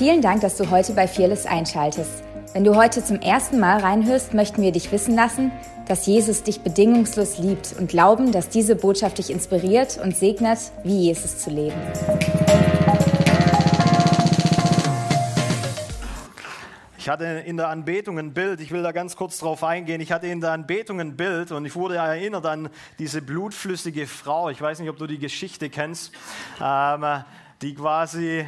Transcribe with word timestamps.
Vielen 0.00 0.22
Dank, 0.22 0.40
dass 0.40 0.56
du 0.56 0.70
heute 0.70 0.94
bei 0.94 1.06
Fearless 1.06 1.44
einschaltest. 1.44 2.24
Wenn 2.54 2.64
du 2.64 2.74
heute 2.74 3.04
zum 3.04 3.20
ersten 3.20 3.60
Mal 3.60 3.80
reinhörst, 3.80 4.32
möchten 4.32 4.62
wir 4.62 4.72
dich 4.72 4.90
wissen 4.92 5.14
lassen, 5.14 5.52
dass 5.88 6.06
Jesus 6.06 6.42
dich 6.42 6.62
bedingungslos 6.62 7.36
liebt 7.36 7.74
und 7.78 7.90
glauben, 7.90 8.32
dass 8.32 8.48
diese 8.48 8.76
Botschaft 8.76 9.18
dich 9.18 9.28
inspiriert 9.28 10.00
und 10.02 10.16
segnet, 10.16 10.58
wie 10.84 11.00
Jesus 11.00 11.40
zu 11.40 11.50
leben. 11.50 11.76
Ich 16.96 17.06
hatte 17.10 17.26
in 17.44 17.58
der 17.58 17.68
Anbetung 17.68 18.18
ein 18.18 18.32
Bild, 18.32 18.62
ich 18.62 18.70
will 18.70 18.82
da 18.82 18.92
ganz 18.92 19.16
kurz 19.16 19.38
drauf 19.38 19.62
eingehen. 19.62 20.00
Ich 20.00 20.12
hatte 20.12 20.28
in 20.28 20.40
der 20.40 20.52
Anbetung 20.52 20.98
ein 20.98 21.14
Bild 21.14 21.52
und 21.52 21.66
ich 21.66 21.76
wurde 21.76 21.96
erinnert 21.96 22.46
an 22.46 22.70
diese 22.98 23.20
blutflüssige 23.20 24.06
Frau. 24.06 24.48
Ich 24.48 24.62
weiß 24.62 24.78
nicht, 24.80 24.88
ob 24.88 24.96
du 24.96 25.06
die 25.06 25.18
Geschichte 25.18 25.68
kennst, 25.68 26.12
ähm, 26.58 27.04
die 27.60 27.74
quasi, 27.74 28.46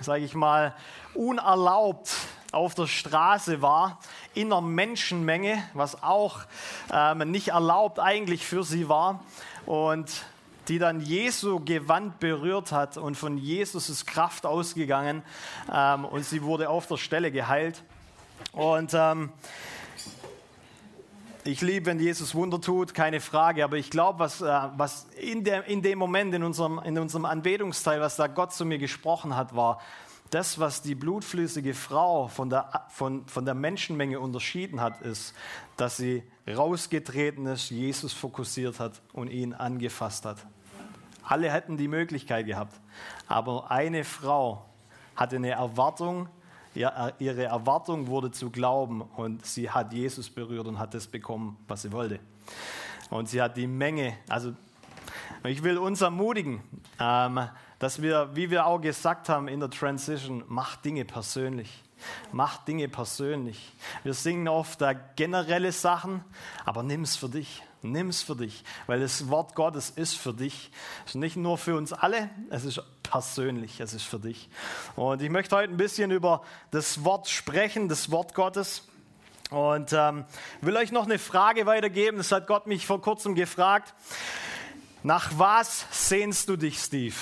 sage 0.00 0.24
ich 0.24 0.34
mal, 0.34 0.74
unerlaubt 1.14 2.10
auf 2.52 2.74
der 2.74 2.86
Straße 2.86 3.60
war, 3.62 3.98
in 4.34 4.52
einer 4.52 4.60
Menschenmenge, 4.60 5.62
was 5.74 6.02
auch 6.02 6.40
ähm, 6.92 7.30
nicht 7.30 7.48
erlaubt 7.48 7.98
eigentlich 7.98 8.46
für 8.46 8.64
sie 8.64 8.88
war. 8.88 9.24
Und 9.66 10.24
die 10.68 10.78
dann 10.78 11.00
Jesu 11.00 11.60
Gewand 11.64 12.20
berührt 12.20 12.72
hat 12.72 12.98
und 12.98 13.16
von 13.16 13.38
Jesus 13.38 13.88
ist 13.88 14.06
Kraft 14.06 14.44
ausgegangen 14.44 15.22
ähm, 15.72 16.04
und 16.04 16.24
sie 16.24 16.42
wurde 16.42 16.68
auf 16.68 16.86
der 16.86 16.98
Stelle 16.98 17.32
geheilt. 17.32 17.82
Und 18.52 18.92
ähm, 18.94 19.32
ich 21.48 21.62
liebe, 21.62 21.86
wenn 21.86 21.98
Jesus 21.98 22.34
Wunder 22.34 22.60
tut, 22.60 22.92
keine 22.92 23.20
Frage, 23.20 23.64
aber 23.64 23.78
ich 23.78 23.88
glaube, 23.90 24.18
was, 24.18 24.42
äh, 24.42 24.60
was 24.76 25.06
in, 25.18 25.44
der, 25.44 25.64
in 25.64 25.80
dem 25.80 25.98
Moment, 25.98 26.34
in 26.34 26.42
unserem, 26.42 26.78
in 26.80 26.98
unserem 26.98 27.24
Anbetungsteil, 27.24 28.02
was 28.02 28.16
da 28.16 28.26
Gott 28.26 28.52
zu 28.52 28.66
mir 28.66 28.76
gesprochen 28.76 29.34
hat, 29.34 29.56
war, 29.56 29.80
das, 30.28 30.58
was 30.58 30.82
die 30.82 30.94
blutflüssige 30.94 31.72
Frau 31.72 32.28
von 32.28 32.50
der, 32.50 32.84
von, 32.90 33.26
von 33.26 33.46
der 33.46 33.54
Menschenmenge 33.54 34.20
unterschieden 34.20 34.82
hat, 34.82 35.00
ist, 35.00 35.34
dass 35.78 35.96
sie 35.96 36.22
rausgetreten 36.46 37.46
ist, 37.46 37.70
Jesus 37.70 38.12
fokussiert 38.12 38.78
hat 38.78 39.00
und 39.14 39.28
ihn 39.28 39.54
angefasst 39.54 40.26
hat. 40.26 40.36
Alle 41.22 41.50
hätten 41.50 41.78
die 41.78 41.88
Möglichkeit 41.88 42.44
gehabt. 42.44 42.78
Aber 43.26 43.70
eine 43.70 44.04
Frau 44.04 44.66
hatte 45.16 45.36
eine 45.36 45.52
Erwartung, 45.52 46.28
ihre 46.74 47.44
Erwartung 47.44 48.06
wurde 48.06 48.30
zu 48.30 48.50
glauben 48.50 49.02
und 49.02 49.44
sie 49.44 49.70
hat 49.70 49.92
Jesus 49.92 50.30
berührt 50.30 50.66
und 50.66 50.78
hat 50.78 50.94
das 50.94 51.06
bekommen, 51.06 51.56
was 51.66 51.82
sie 51.82 51.92
wollte. 51.92 52.20
Und 53.10 53.28
sie 53.28 53.40
hat 53.40 53.56
die 53.56 53.66
Menge, 53.66 54.14
also 54.28 54.52
ich 55.44 55.62
will 55.62 55.78
uns 55.78 56.00
ermutigen, 56.00 56.60
ähm, 56.98 57.48
dass 57.78 58.02
wir, 58.02 58.30
wie 58.34 58.50
wir 58.50 58.66
auch 58.66 58.80
gesagt 58.80 59.28
haben 59.28 59.48
in 59.48 59.60
der 59.60 59.70
Transition, 59.70 60.42
macht 60.48 60.84
Dinge 60.84 61.04
persönlich. 61.04 61.82
Macht 62.32 62.68
Dinge 62.68 62.88
persönlich. 62.88 63.72
Wir 64.04 64.14
singen 64.14 64.46
oft 64.48 64.82
generelle 65.16 65.72
Sachen, 65.72 66.24
aber 66.64 66.82
nimm 66.82 67.02
es 67.02 67.16
für 67.16 67.28
dich. 67.28 67.62
Nimm 67.82 68.08
es 68.08 68.22
für 68.22 68.34
dich, 68.34 68.64
weil 68.88 69.00
das 69.00 69.28
Wort 69.28 69.54
Gottes 69.54 69.90
ist 69.90 70.14
für 70.14 70.34
dich. 70.34 70.70
Es 71.04 71.12
ist 71.12 71.14
nicht 71.14 71.36
nur 71.36 71.58
für 71.58 71.76
uns 71.76 71.92
alle, 71.92 72.28
es 72.50 72.64
ist 72.64 72.82
persönlich, 73.04 73.78
es 73.80 73.94
ist 73.94 74.02
für 74.02 74.18
dich. 74.18 74.48
Und 74.96 75.22
ich 75.22 75.30
möchte 75.30 75.54
heute 75.54 75.72
ein 75.72 75.76
bisschen 75.76 76.10
über 76.10 76.42
das 76.72 77.04
Wort 77.04 77.28
sprechen, 77.28 77.88
das 77.88 78.10
Wort 78.10 78.34
Gottes. 78.34 78.88
Und 79.50 79.92
ähm, 79.92 80.24
will 80.60 80.76
euch 80.76 80.90
noch 80.90 81.04
eine 81.04 81.18
Frage 81.18 81.66
weitergeben. 81.66 82.18
Das 82.18 82.32
hat 82.32 82.48
Gott 82.48 82.66
mich 82.66 82.84
vor 82.84 83.00
kurzem 83.00 83.34
gefragt. 83.34 83.94
Nach 85.04 85.30
was 85.36 85.86
sehnst 85.90 86.48
du 86.48 86.56
dich, 86.56 86.78
Steve? 86.78 87.14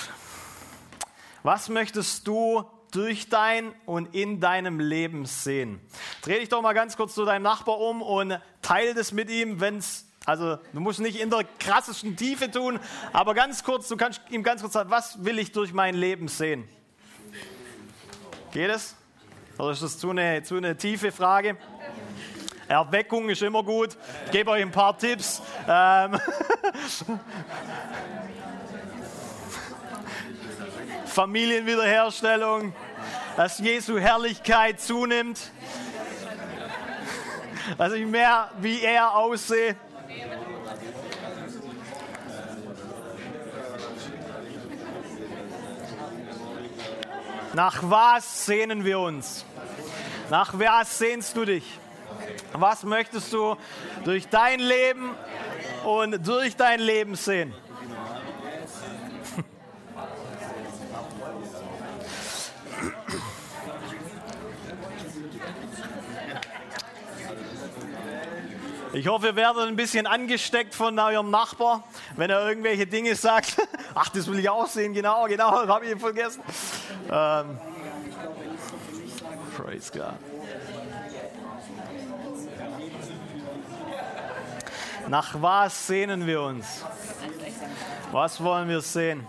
Was 1.43 1.69
möchtest 1.69 2.27
du 2.27 2.65
durch 2.91 3.29
dein 3.29 3.73
und 3.85 4.15
in 4.15 4.39
deinem 4.41 4.79
Leben 4.79 5.25
sehen? 5.25 5.79
Dreh 6.23 6.39
dich 6.39 6.49
doch 6.49 6.63
mal 6.63 6.73
ganz 6.73 6.97
kurz 6.97 7.13
zu 7.13 7.23
deinem 7.23 7.43
Nachbar 7.43 7.79
um 7.79 8.01
und 8.01 8.39
teile 8.63 8.95
das 8.95 9.11
mit 9.11 9.29
ihm, 9.29 9.61
wenn 9.61 9.77
es 9.77 10.06
also 10.27 10.59
du 10.73 10.81
musst 10.81 10.99
nicht 10.99 11.19
in 11.21 11.29
der 11.29 11.45
krassesten 11.57 12.17
Tiefe 12.17 12.51
tun, 12.51 12.81
aber 13.13 13.33
ganz 13.33 13.63
kurz, 13.63 13.87
du 13.87 13.95
kannst 13.95 14.19
ihm 14.29 14.43
ganz 14.43 14.59
kurz 14.59 14.73
sagen, 14.73 14.91
was 14.91 15.23
will 15.23 15.39
ich 15.39 15.53
durch 15.53 15.71
mein 15.71 15.95
Leben 15.95 16.27
sehen? 16.27 16.67
Geht 18.51 18.69
es? 18.69 18.97
Oder 19.57 19.71
ist 19.71 19.83
das 19.83 19.97
zu 19.97 20.09
eine, 20.09 20.43
zu 20.43 20.57
eine 20.57 20.75
tiefe 20.75 21.13
Frage? 21.13 21.55
Erweckung 22.67 23.29
ist 23.29 23.41
immer 23.41 23.63
gut. 23.63 23.95
Ich 24.25 24.31
gebe 24.31 24.51
euch 24.51 24.61
ein 24.61 24.71
paar 24.71 24.97
Tipps. 24.97 25.41
Ähm 25.65 26.19
Familienwiederherstellung, 31.05 32.75
dass 33.37 33.59
Jesu 33.59 33.97
Herrlichkeit 33.97 34.81
zunimmt, 34.81 35.51
dass 37.77 37.93
ich 37.93 38.05
mehr 38.05 38.51
wie 38.59 38.81
er 38.81 39.15
aussehe. 39.15 39.77
Nach 47.57 47.79
was 47.81 48.45
sehnen 48.45 48.85
wir 48.85 48.99
uns? 48.99 49.43
Nach 50.29 50.53
was 50.59 50.99
sehnst 50.99 51.35
du 51.35 51.43
dich? 51.43 51.63
Was 52.53 52.83
möchtest 52.83 53.33
du 53.33 53.57
durch 54.05 54.27
dein 54.27 54.59
Leben 54.59 55.09
und 55.83 56.27
durch 56.27 56.55
dein 56.55 56.79
Leben 56.79 57.15
sehen? 57.15 57.55
Ich 68.97 69.07
hoffe, 69.07 69.27
ihr 69.27 69.35
werdet 69.35 69.67
ein 69.67 69.75
bisschen 69.75 70.07
angesteckt 70.07 70.73
von 70.73 70.97
eurem 70.97 71.29
Nachbar, 71.29 71.83
wenn 72.15 72.31
er 72.31 72.49
irgendwelche 72.49 72.87
Dinge 72.87 73.13
sagt. 73.13 73.57
Ach, 73.93 74.09
das 74.09 74.25
will 74.25 74.39
ich 74.39 74.49
auch 74.49 74.65
sehen, 74.65 74.91
genau, 74.91 75.27
genau, 75.27 75.51
das 75.61 75.69
habe 75.69 75.85
ich 75.85 75.99
vergessen. 75.99 76.41
Ähm, 77.11 77.59
praise 79.55 79.91
God. 79.91 80.13
Nach 85.07 85.41
was 85.43 85.85
sehnen 85.85 86.25
wir 86.25 86.41
uns? 86.41 86.83
Was 88.11 88.43
wollen 88.43 88.67
wir 88.67 88.81
sehen? 88.81 89.27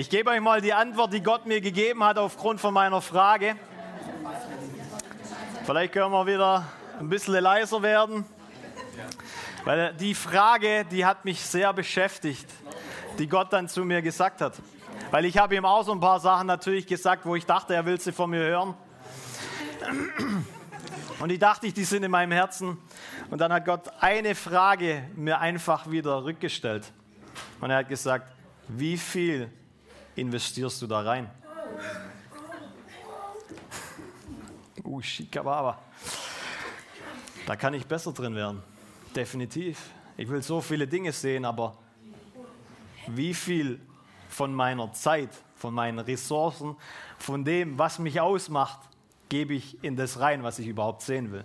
Ich 0.00 0.08
gebe 0.08 0.30
euch 0.30 0.40
mal 0.40 0.62
die 0.62 0.72
Antwort, 0.72 1.12
die 1.12 1.22
Gott 1.22 1.44
mir 1.44 1.60
gegeben 1.60 2.02
hat 2.02 2.16
aufgrund 2.16 2.58
von 2.58 2.72
meiner 2.72 3.02
Frage. 3.02 3.54
Vielleicht 5.66 5.92
können 5.92 6.10
wir 6.10 6.26
wieder 6.26 6.66
ein 6.98 7.10
bisschen 7.10 7.34
leiser 7.34 7.82
werden. 7.82 8.24
Weil 9.66 9.92
die 9.92 10.14
Frage, 10.14 10.86
die 10.90 11.04
hat 11.04 11.26
mich 11.26 11.42
sehr 11.42 11.70
beschäftigt, 11.74 12.46
die 13.18 13.28
Gott 13.28 13.52
dann 13.52 13.68
zu 13.68 13.84
mir 13.84 14.00
gesagt 14.00 14.40
hat. 14.40 14.54
Weil 15.10 15.26
ich 15.26 15.36
habe 15.36 15.54
ihm 15.54 15.66
auch 15.66 15.82
so 15.82 15.92
ein 15.92 16.00
paar 16.00 16.18
Sachen 16.18 16.46
natürlich 16.46 16.86
gesagt, 16.86 17.26
wo 17.26 17.36
ich 17.36 17.44
dachte, 17.44 17.74
er 17.74 17.84
will 17.84 18.00
sie 18.00 18.12
von 18.12 18.30
mir 18.30 18.40
hören. 18.40 18.74
Und 21.18 21.28
ich 21.28 21.38
dachte, 21.38 21.70
die 21.70 21.84
sind 21.84 22.04
in 22.04 22.10
meinem 22.10 22.32
Herzen. 22.32 22.78
Und 23.28 23.38
dann 23.38 23.52
hat 23.52 23.66
Gott 23.66 23.82
eine 24.00 24.34
Frage 24.34 25.10
mir 25.14 25.40
einfach 25.40 25.90
wieder 25.90 26.24
rückgestellt. 26.24 26.90
Und 27.60 27.68
er 27.68 27.76
hat 27.76 27.90
gesagt, 27.90 28.32
wie 28.66 28.96
viel 28.96 29.52
investierst 30.16 30.80
du 30.82 30.86
da 30.86 31.00
rein? 31.00 31.30
Uh, 34.84 35.00
Shikababa. 35.00 35.78
Da 37.46 37.56
kann 37.56 37.74
ich 37.74 37.86
besser 37.86 38.12
drin 38.12 38.34
werden. 38.34 38.62
Definitiv. 39.14 39.90
Ich 40.16 40.28
will 40.28 40.42
so 40.42 40.60
viele 40.60 40.86
Dinge 40.86 41.12
sehen, 41.12 41.44
aber 41.44 41.76
wie 43.06 43.34
viel 43.34 43.80
von 44.28 44.54
meiner 44.54 44.92
Zeit, 44.92 45.30
von 45.56 45.74
meinen 45.74 45.98
Ressourcen, 45.98 46.76
von 47.18 47.44
dem, 47.44 47.78
was 47.78 47.98
mich 47.98 48.20
ausmacht, 48.20 48.80
gebe 49.28 49.54
ich 49.54 49.82
in 49.82 49.96
das 49.96 50.20
rein, 50.20 50.42
was 50.42 50.58
ich 50.58 50.66
überhaupt 50.66 51.02
sehen 51.02 51.32
will? 51.32 51.44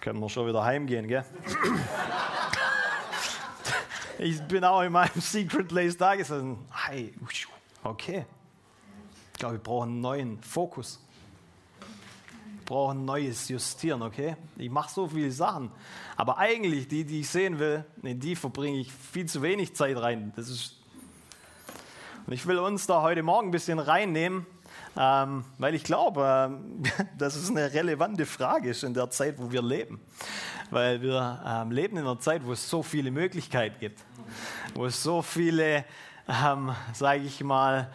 Können 0.00 0.20
wir 0.20 0.28
schon 0.28 0.46
wieder 0.46 0.64
heimgehen, 0.64 1.06
gell? 1.08 1.24
Ich 4.18 4.40
bin 4.42 4.64
auch 4.64 4.82
in 4.82 4.92
meinem 4.92 5.20
Secret 5.20 5.68
Place 5.68 5.96
da 5.96 6.14
gesessen. 6.14 6.58
Hey, 6.70 7.14
okay. 7.84 8.26
Ich 9.32 9.38
glaube, 9.38 9.54
wir 9.54 9.62
brauchen 9.62 9.90
einen 9.90 10.00
neuen 10.00 10.42
Fokus 10.42 11.00
brauche 12.68 12.92
ein 12.92 13.06
neues 13.06 13.48
Justieren, 13.48 14.02
okay? 14.02 14.36
Ich 14.58 14.68
mache 14.68 14.92
so 14.92 15.08
viele 15.08 15.32
Sachen, 15.32 15.70
aber 16.16 16.36
eigentlich 16.36 16.86
die, 16.86 17.02
die 17.02 17.20
ich 17.20 17.30
sehen 17.30 17.58
will, 17.58 17.82
in 18.02 18.20
die 18.20 18.36
verbringe 18.36 18.78
ich 18.78 18.92
viel 18.92 19.24
zu 19.24 19.40
wenig 19.40 19.74
Zeit 19.74 19.96
rein. 19.96 20.34
Das 20.36 20.50
ist 20.50 20.74
und 22.26 22.34
ich 22.34 22.46
will 22.46 22.58
uns 22.58 22.86
da 22.86 23.00
heute 23.00 23.22
Morgen 23.22 23.48
ein 23.48 23.52
bisschen 23.52 23.78
reinnehmen, 23.78 24.44
ähm, 24.98 25.46
weil 25.56 25.74
ich 25.74 25.82
glaube, 25.82 26.50
ähm, 26.50 26.82
dass 27.18 27.36
es 27.36 27.48
eine 27.48 27.72
relevante 27.72 28.26
Frage 28.26 28.68
ist 28.68 28.84
in 28.84 28.92
der 28.92 29.08
Zeit, 29.08 29.38
wo 29.38 29.50
wir 29.50 29.62
leben. 29.62 29.98
Weil 30.70 31.00
wir 31.00 31.42
ähm, 31.46 31.70
leben 31.70 31.96
in 31.96 32.04
einer 32.04 32.18
Zeit, 32.18 32.44
wo 32.44 32.52
es 32.52 32.68
so 32.68 32.82
viele 32.82 33.10
Möglichkeiten 33.10 33.78
gibt, 33.80 34.04
wo 34.74 34.86
es 34.86 35.02
so 35.02 35.22
viele, 35.22 35.84
ähm, 36.28 36.72
sage 36.92 37.22
ich 37.22 37.42
mal, 37.42 37.90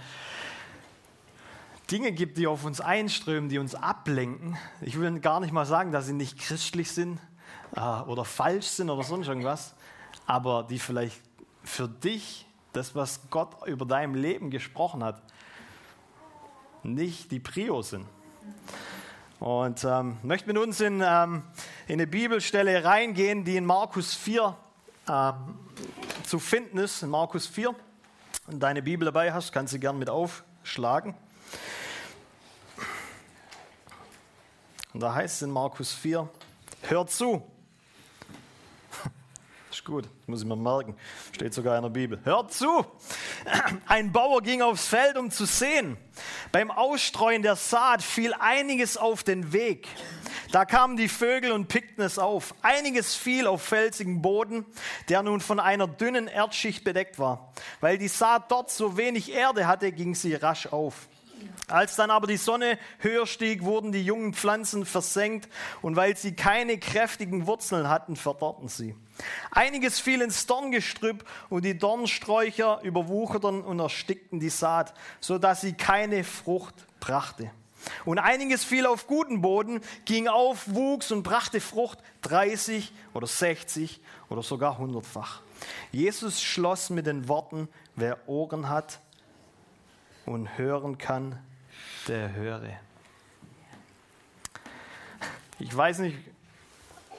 Dinge 1.92 2.12
gibt, 2.12 2.38
die 2.38 2.48
auf 2.48 2.66
uns 2.66 2.82
einströmen, 2.82 3.50
die 3.50 3.60
uns 3.60 3.76
ablenken. 3.76 4.58
Ich 4.82 5.00
will 5.00 5.20
gar 5.20 5.40
nicht 5.40 5.52
mal 5.52 5.66
sagen, 5.66 5.92
dass 5.92 6.08
sie 6.08 6.14
nicht 6.14 6.40
christlich 6.40 6.92
sind 6.92 7.20
äh, 7.76 7.80
oder 7.80 8.26
falsch 8.26 8.66
sind 8.66 8.90
oder 8.90 9.04
sonst 9.04 9.28
irgendwas, 9.28 9.76
aber 10.26 10.64
die 10.64 10.80
vielleicht 10.80 11.22
für 11.64 11.88
dich, 11.88 12.48
das, 12.72 12.96
was 12.96 13.30
Gott 13.30 13.68
über 13.68 13.86
dein 13.86 14.16
Leben 14.16 14.50
gesprochen 14.50 15.04
hat, 15.04 15.22
nicht 16.82 17.32
die 17.32 17.40
Prio 17.40 17.82
sind. 17.82 18.08
Und 19.44 19.84
ähm, 19.84 20.20
möchte 20.24 20.48
mit 20.48 20.58
uns 20.58 20.80
in, 20.80 21.04
ähm, 21.06 21.44
in 21.88 21.96
eine 21.96 22.08
Bibelstelle 22.08 22.86
reingehen, 22.86 23.44
die 23.44 23.58
in 23.58 23.66
Markus 23.66 24.14
4 24.14 24.56
ähm, 25.10 25.34
zu 26.26 26.40
finden 26.40 26.78
ist. 26.78 27.04
In 27.04 27.10
Markus 27.10 27.46
4. 27.48 27.76
Wenn 28.46 28.54
du 28.54 28.60
deine 28.60 28.82
Bibel 28.82 29.04
dabei 29.04 29.34
hast, 29.34 29.52
kannst 29.52 29.74
du 29.74 29.76
sie 29.76 29.80
gerne 29.82 30.00
mit 30.00 30.10
aufschlagen. 30.10 31.14
Und 34.94 35.02
da 35.02 35.14
heißt 35.14 35.36
es 35.36 35.42
in 35.42 35.52
Markus 35.52 35.92
4, 35.92 36.30
hört 36.84 37.12
zu. 37.12 37.44
Ist 39.84 39.88
gut, 39.88 40.10
muss 40.28 40.42
ich 40.42 40.48
mir 40.48 40.56
merken. 40.56 40.96
Steht 41.34 41.54
sogar 41.54 41.76
in 41.76 41.84
der 41.84 41.90
Bibel. 41.90 42.18
Hört 42.24 42.54
zu! 42.54 42.86
Ein 43.86 44.14
Bauer 44.14 44.42
ging 44.42 44.62
aufs 44.62 44.88
Feld, 44.88 45.18
um 45.18 45.30
zu 45.30 45.44
sehen. 45.44 45.98
Beim 46.54 46.72
Ausstreuen 46.72 47.42
der 47.42 47.58
Saat 47.58 48.02
fiel 48.02 48.34
einiges 48.40 48.96
auf 48.96 49.26
den 49.26 49.52
Weg. 49.52 49.90
Da 50.54 50.64
kamen 50.64 50.96
die 50.96 51.10
Vögel 51.10 51.52
und 51.52 51.68
pickten 51.68 52.02
es 52.02 52.18
auf. 52.18 52.56
Einiges 52.62 53.14
fiel 53.16 53.46
auf 53.46 53.62
felsigen 53.62 54.22
Boden, 54.22 54.66
der 55.10 55.22
nun 55.22 55.42
von 55.42 55.60
einer 55.60 55.88
dünnen 55.88 56.30
Erdschicht 56.30 56.86
bedeckt 56.86 57.20
war. 57.20 57.52
Weil 57.82 57.98
die 57.98 58.08
Saat 58.08 58.50
dort 58.52 58.72
so 58.72 58.96
wenig 58.96 59.34
Erde 59.34 59.68
hatte, 59.68 59.92
ging 59.92 60.16
sie 60.16 60.34
rasch 60.34 60.68
auf. 60.68 61.10
Als 61.68 61.98
dann 61.98 62.10
aber 62.10 62.28
die 62.28 62.38
Sonne 62.38 62.80
höher 63.00 63.28
stieg, 63.28 63.64
wurden 63.64 63.92
die 63.92 64.06
jungen 64.06 64.34
Pflanzen 64.34 64.86
versenkt 64.86 65.50
und 65.82 65.98
weil 65.98 66.16
sie 66.16 66.38
keine 66.38 66.78
kräftigen 66.78 67.48
Wurzeln 67.48 67.90
hatten, 67.90 68.16
verdorrten 68.16 68.70
sie. 68.70 68.96
Einiges 69.52 70.00
fiel 70.00 70.22
ins 70.22 70.46
Dorngestrüpp 70.46 71.26
und 71.50 71.66
die 71.66 71.78
Dornsträucher 71.78 72.82
überwucherten 72.82 73.64
und 73.64 73.80
erstickten 73.80 74.40
die 74.40 74.50
Saat, 74.50 74.94
so 75.20 75.38
dass 75.38 75.62
sie 75.62 75.74
keine 75.74 76.24
Frucht 76.24 76.76
brachte. 77.00 77.52
Und 78.06 78.18
einiges 78.18 78.64
fiel 78.64 78.86
auf 78.86 79.08
guten 79.08 79.42
Boden, 79.42 79.82
ging 80.06 80.28
auf, 80.28 80.74
wuchs 80.74 81.12
und 81.12 81.24
brachte 81.24 81.60
Frucht 81.60 82.00
30 82.22 82.92
oder 83.14 83.28
60 83.28 84.00
oder 84.30 84.42
sogar 84.42 84.78
hundertfach. 84.78 85.42
Jesus 85.92 86.42
schloss 86.42 86.90
mit 86.90 87.06
den 87.06 87.28
Worten, 87.28 87.68
wer 87.96 88.28
Ohren 88.28 88.70
hat 88.70 89.00
und 90.26 90.58
hören 90.58 90.98
kann, 90.98 91.38
der 92.08 92.34
höre. 92.34 92.70
Ich 95.60 95.76
weiß 95.76 96.00
nicht, 96.00 96.18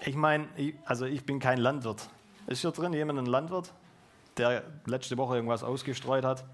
ich 0.04 0.14
meine, 0.16 0.48
also 0.84 1.06
ich 1.06 1.24
bin 1.24 1.38
kein 1.38 1.58
Landwirt. 1.58 2.08
Ist 2.46 2.60
hier 2.60 2.70
drin 2.72 2.92
jemand 2.92 3.18
ein 3.18 3.26
Landwirt, 3.26 3.72
der 4.36 4.62
letzte 4.86 5.16
Woche 5.16 5.36
irgendwas 5.36 5.62
ausgestreut 5.62 6.24
hat? 6.24 6.44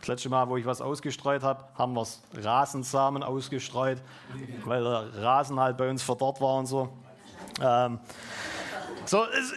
Das 0.00 0.08
letzte 0.08 0.28
Mal, 0.30 0.48
wo 0.48 0.56
ich 0.56 0.64
was 0.64 0.80
ausgestreut 0.80 1.42
habe, 1.42 1.64
haben 1.74 1.92
wir 1.94 2.06
Rasensamen 2.42 3.22
ausgestreut, 3.22 4.00
weil 4.64 4.82
der 4.82 5.22
Rasen 5.22 5.60
halt 5.60 5.76
bei 5.76 5.90
uns 5.90 6.02
verdorrt 6.02 6.40
war 6.40 6.56
und 6.56 6.66
so. 6.66 6.88
Ähm, 7.60 7.98
so, 9.04 9.24
es, 9.24 9.52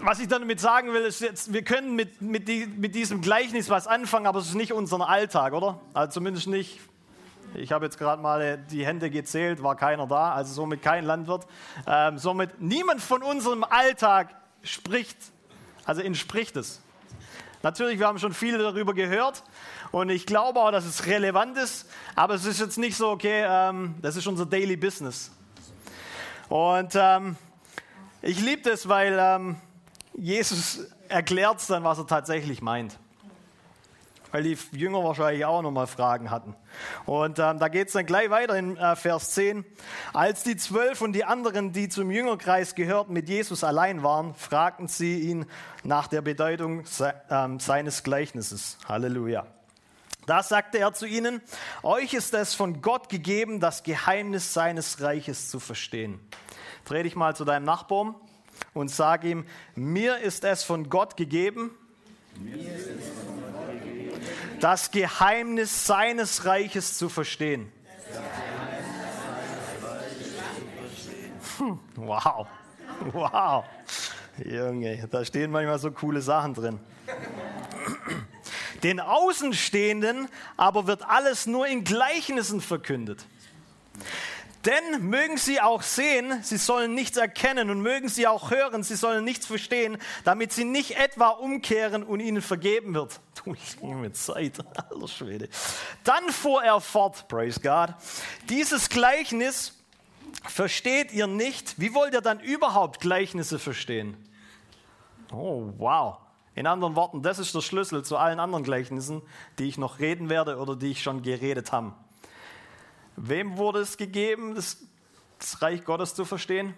was 0.00 0.20
ich 0.20 0.28
damit 0.28 0.60
sagen 0.60 0.92
will, 0.92 1.02
ist 1.02 1.20
jetzt, 1.20 1.52
wir 1.52 1.64
können 1.64 1.96
mit, 1.96 2.20
mit, 2.22 2.46
die, 2.46 2.66
mit 2.66 2.94
diesem 2.94 3.20
Gleichnis 3.20 3.68
was 3.70 3.86
anfangen, 3.86 4.26
aber 4.26 4.38
es 4.38 4.48
ist 4.48 4.54
nicht 4.54 4.72
unser 4.72 5.08
Alltag, 5.08 5.54
oder? 5.54 5.80
Also 5.92 6.12
zumindest 6.12 6.46
nicht. 6.46 6.78
Ich 7.54 7.70
habe 7.70 7.84
jetzt 7.84 7.98
gerade 7.98 8.20
mal 8.20 8.58
die 8.70 8.84
Hände 8.84 9.10
gezählt, 9.10 9.62
war 9.62 9.76
keiner 9.76 10.06
da, 10.06 10.32
also 10.32 10.52
somit 10.52 10.82
kein 10.82 11.04
Landwirt. 11.04 11.46
Ähm, 11.86 12.18
somit 12.18 12.60
niemand 12.60 13.00
von 13.00 13.22
unserem 13.22 13.62
Alltag 13.62 14.34
spricht, 14.62 15.16
also 15.84 16.02
entspricht 16.02 16.56
es. 16.56 16.80
Natürlich, 17.62 17.98
wir 17.98 18.06
haben 18.06 18.18
schon 18.18 18.34
viel 18.34 18.58
darüber 18.58 18.92
gehört 18.92 19.42
und 19.92 20.10
ich 20.10 20.26
glaube 20.26 20.60
auch, 20.60 20.72
dass 20.72 20.84
es 20.84 21.06
relevant 21.06 21.56
ist, 21.56 21.88
aber 22.16 22.34
es 22.34 22.44
ist 22.44 22.60
jetzt 22.60 22.76
nicht 22.76 22.96
so, 22.96 23.10
okay, 23.10 23.44
ähm, 23.48 23.94
das 24.02 24.16
ist 24.16 24.26
unser 24.26 24.46
Daily 24.46 24.76
Business. 24.76 25.30
Und 26.48 26.92
ähm, 26.94 27.36
ich 28.20 28.40
liebe 28.40 28.62
das, 28.68 28.88
weil 28.88 29.16
ähm, 29.18 29.56
Jesus 30.16 30.86
erklärt 31.08 31.60
es 31.60 31.68
dann, 31.68 31.84
was 31.84 31.98
er 31.98 32.06
tatsächlich 32.06 32.60
meint. 32.60 32.98
Weil 34.34 34.42
die 34.42 34.58
Jünger 34.72 35.04
wahrscheinlich 35.04 35.44
auch 35.44 35.62
nochmal 35.62 35.86
Fragen 35.86 36.28
hatten. 36.28 36.56
Und 37.06 37.38
ähm, 37.38 37.60
da 37.60 37.68
geht 37.68 37.86
es 37.86 37.92
dann 37.92 38.04
gleich 38.04 38.30
weiter 38.30 38.56
in 38.56 38.76
äh, 38.76 38.96
Vers 38.96 39.30
10. 39.30 39.64
Als 40.12 40.42
die 40.42 40.56
zwölf 40.56 41.02
und 41.02 41.12
die 41.12 41.24
anderen, 41.24 41.70
die 41.70 41.88
zum 41.88 42.10
Jüngerkreis 42.10 42.74
gehörten, 42.74 43.12
mit 43.12 43.28
Jesus 43.28 43.62
allein 43.62 44.02
waren, 44.02 44.34
fragten 44.34 44.88
sie 44.88 45.20
ihn 45.20 45.46
nach 45.84 46.08
der 46.08 46.20
Bedeutung 46.20 46.84
se 46.84 47.14
ähm, 47.30 47.60
seines 47.60 48.02
Gleichnisses. 48.02 48.76
Halleluja. 48.88 49.46
Da 50.26 50.42
sagte 50.42 50.78
er 50.78 50.92
zu 50.94 51.06
ihnen, 51.06 51.40
euch 51.84 52.12
ist 52.12 52.34
es 52.34 52.54
von 52.54 52.82
Gott 52.82 53.08
gegeben, 53.08 53.60
das 53.60 53.84
Geheimnis 53.84 54.52
seines 54.52 55.00
Reiches 55.00 55.48
zu 55.48 55.60
verstehen. 55.60 56.18
Dreh 56.86 57.04
dich 57.04 57.14
mal 57.14 57.36
zu 57.36 57.44
deinem 57.44 57.66
Nachbarn 57.66 58.16
und 58.72 58.90
sag 58.90 59.22
ihm, 59.22 59.46
mir 59.76 60.18
ist 60.18 60.42
es 60.42 60.64
von 60.64 60.90
Gott 60.90 61.16
gegeben, 61.16 61.70
das 64.64 64.90
Geheimnis 64.90 65.84
seines 65.84 66.46
Reiches 66.46 66.96
zu 66.96 67.10
verstehen. 67.10 67.70
Hm, 71.58 71.78
wow, 71.96 72.46
wow. 73.12 73.64
Junge, 74.42 75.06
da 75.10 75.22
stehen 75.22 75.50
manchmal 75.50 75.78
so 75.78 75.90
coole 75.90 76.22
Sachen 76.22 76.54
drin. 76.54 76.80
Den 78.82 79.00
Außenstehenden 79.00 80.28
aber 80.56 80.86
wird 80.86 81.06
alles 81.06 81.44
nur 81.44 81.66
in 81.66 81.84
Gleichnissen 81.84 82.62
verkündet. 82.62 83.26
Denn 84.64 85.10
mögen 85.10 85.36
sie 85.36 85.60
auch 85.60 85.82
sehen, 85.82 86.42
sie 86.42 86.56
sollen 86.56 86.94
nichts 86.94 87.18
erkennen 87.18 87.68
und 87.68 87.82
mögen 87.82 88.08
sie 88.08 88.26
auch 88.26 88.50
hören, 88.50 88.82
sie 88.82 88.96
sollen 88.96 89.26
nichts 89.26 89.44
verstehen, 89.44 89.98
damit 90.24 90.54
sie 90.54 90.64
nicht 90.64 90.96
etwa 90.96 91.28
umkehren 91.28 92.02
und 92.02 92.20
ihnen 92.20 92.40
vergeben 92.40 92.94
wird. 92.94 93.20
Du, 93.44 93.54
ich 93.54 93.80
mit 93.82 94.16
Zeit, 94.16 94.58
alter 94.90 95.08
Schwede. 95.08 95.48
Dann 96.02 96.30
fuhr 96.30 96.62
er 96.62 96.80
fort, 96.80 97.28
praise 97.28 97.60
God. 97.60 97.94
Dieses 98.48 98.88
Gleichnis 98.88 99.78
versteht 100.44 101.12
ihr 101.12 101.26
nicht. 101.26 101.78
Wie 101.80 101.94
wollt 101.94 102.14
ihr 102.14 102.20
dann 102.20 102.40
überhaupt 102.40 103.00
Gleichnisse 103.00 103.58
verstehen? 103.58 104.16
Oh, 105.32 105.72
wow. 105.78 106.18
In 106.54 106.66
anderen 106.66 106.94
Worten, 106.94 107.22
das 107.22 107.38
ist 107.38 107.54
der 107.54 107.62
Schlüssel 107.62 108.04
zu 108.04 108.16
allen 108.16 108.38
anderen 108.38 108.62
Gleichnissen, 108.62 109.22
die 109.58 109.64
ich 109.64 109.76
noch 109.76 109.98
reden 109.98 110.28
werde 110.28 110.58
oder 110.58 110.76
die 110.76 110.92
ich 110.92 111.02
schon 111.02 111.22
geredet 111.22 111.72
habe. 111.72 111.92
Wem 113.16 113.56
wurde 113.56 113.80
es 113.80 113.96
gegeben, 113.96 114.54
das, 114.54 114.78
das 115.38 115.60
Reich 115.62 115.84
Gottes 115.84 116.14
zu 116.14 116.24
verstehen? 116.24 116.74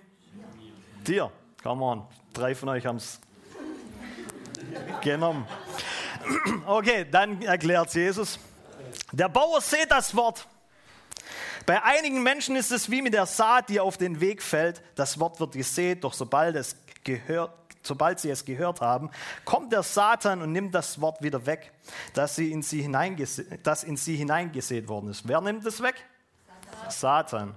Dir. 1.07 1.31
Come 1.63 1.85
on. 1.85 2.07
Drei 2.33 2.55
von 2.55 2.69
euch 2.69 2.87
haben 2.87 2.97
es 2.97 3.21
genommen. 5.03 5.47
Okay, 6.67 7.07
dann 7.11 7.43
erklärt 7.43 7.95
Jesus. 7.95 8.39
Der 9.13 9.29
Bauer 9.29 9.61
sät 9.61 9.91
das 9.91 10.15
Wort. 10.15 10.47
Bei 11.65 11.83
einigen 11.83 12.23
Menschen 12.23 12.55
ist 12.57 12.71
es 12.71 12.91
wie 12.91 13.03
mit 13.03 13.15
der 13.15 13.27
Saat, 13.27 13.69
die 13.69 13.81
auf 13.81 13.97
den 13.97 14.21
Weg 14.21 14.43
fällt. 14.43 14.83
Das 14.95 15.19
Wort 15.19 15.41
wird 15.41 15.53
gesät, 15.53 16.05
doch 16.05 16.13
sobald, 16.13 16.55
es 16.57 16.77
gehört, 17.03 17.53
sobald 17.83 18.21
sie 18.21 18.31
es 18.31 18.45
gehört 18.45 18.81
haben, 18.81 19.11
kommt 19.45 19.73
der 19.73 19.83
Satan 19.83 20.43
und 20.43 20.53
nimmt 20.53 20.75
das 20.75 21.01
Wort 21.01 21.23
wieder 21.23 21.45
weg, 21.47 21.73
das, 22.15 22.37
sie 22.37 22.53
in 22.53 22.63
sie 22.63 22.89
das 23.63 23.85
in 23.85 23.97
sie 23.97 24.17
hineingesät 24.17 24.89
worden 24.89 25.11
ist. 25.11 25.27
Wer 25.27 25.41
nimmt 25.41 25.67
es 25.67 25.83
weg? 25.83 25.97
Satan. 26.89 27.55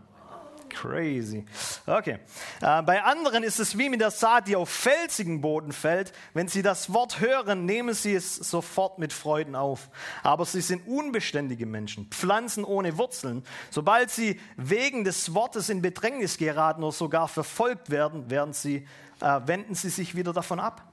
Crazy. 0.70 1.46
Okay. 1.86 2.20
Äh, 2.62 2.82
bei 2.84 3.04
anderen 3.04 3.44
ist 3.44 3.60
es 3.60 3.78
wie 3.78 3.90
mit 3.90 4.02
der 4.02 4.12
Saat, 4.12 4.48
die 4.48 4.56
auf 4.56 4.70
felsigen 4.70 5.42
Boden 5.42 5.72
fällt. 5.72 6.14
Wenn 6.34 6.48
sie 6.48 6.62
das 6.62 6.94
Wort 6.94 7.20
hören, 7.20 7.66
nehmen 7.66 7.94
sie 7.94 8.14
es 8.14 8.36
sofort 8.36 9.00
mit 9.00 9.14
Freuden 9.14 9.56
auf. 9.56 9.90
Aber 10.24 10.46
sie 10.46 10.62
sind 10.62 10.88
unbeständige 10.88 11.66
Menschen, 11.66 12.08
Pflanzen 12.08 12.64
ohne 12.64 12.98
Wurzeln. 12.98 13.44
Sobald 13.72 14.12
sie 14.12 14.40
wegen 14.58 15.04
des 15.04 15.34
Wortes 15.34 15.70
in 15.70 15.82
Bedrängnis 15.82 16.38
geraten 16.38 16.84
oder 16.84 16.92
sogar 16.92 17.28
verfolgt 17.28 17.90
werden, 17.90 18.30
werden 18.30 18.54
sie, 18.54 18.88
äh, 19.22 19.42
wenden 19.46 19.76
sie 19.76 19.90
sich 19.90 20.16
wieder 20.16 20.34
davon 20.34 20.60
ab. 20.60 20.89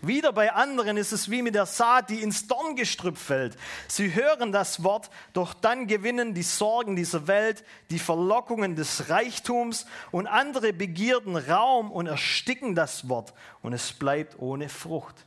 Wieder 0.00 0.32
bei 0.32 0.52
anderen 0.52 0.96
ist 0.96 1.12
es 1.12 1.30
wie 1.30 1.42
mit 1.42 1.54
der 1.54 1.66
Saat, 1.66 2.10
die 2.10 2.22
ins 2.22 2.46
Dorngestrüpp 2.46 3.18
fällt. 3.18 3.56
Sie 3.88 4.14
hören 4.14 4.52
das 4.52 4.84
Wort, 4.84 5.10
doch 5.32 5.54
dann 5.54 5.86
gewinnen 5.86 6.34
die 6.34 6.42
Sorgen 6.42 6.96
dieser 6.96 7.26
Welt, 7.26 7.64
die 7.90 7.98
Verlockungen 7.98 8.76
des 8.76 9.08
Reichtums 9.08 9.86
und 10.10 10.26
andere 10.26 10.72
Begierden 10.72 11.36
Raum 11.36 11.90
und 11.90 12.06
ersticken 12.06 12.74
das 12.74 13.08
Wort 13.08 13.34
und 13.62 13.72
es 13.72 13.92
bleibt 13.92 14.38
ohne 14.38 14.68
Frucht. 14.68 15.26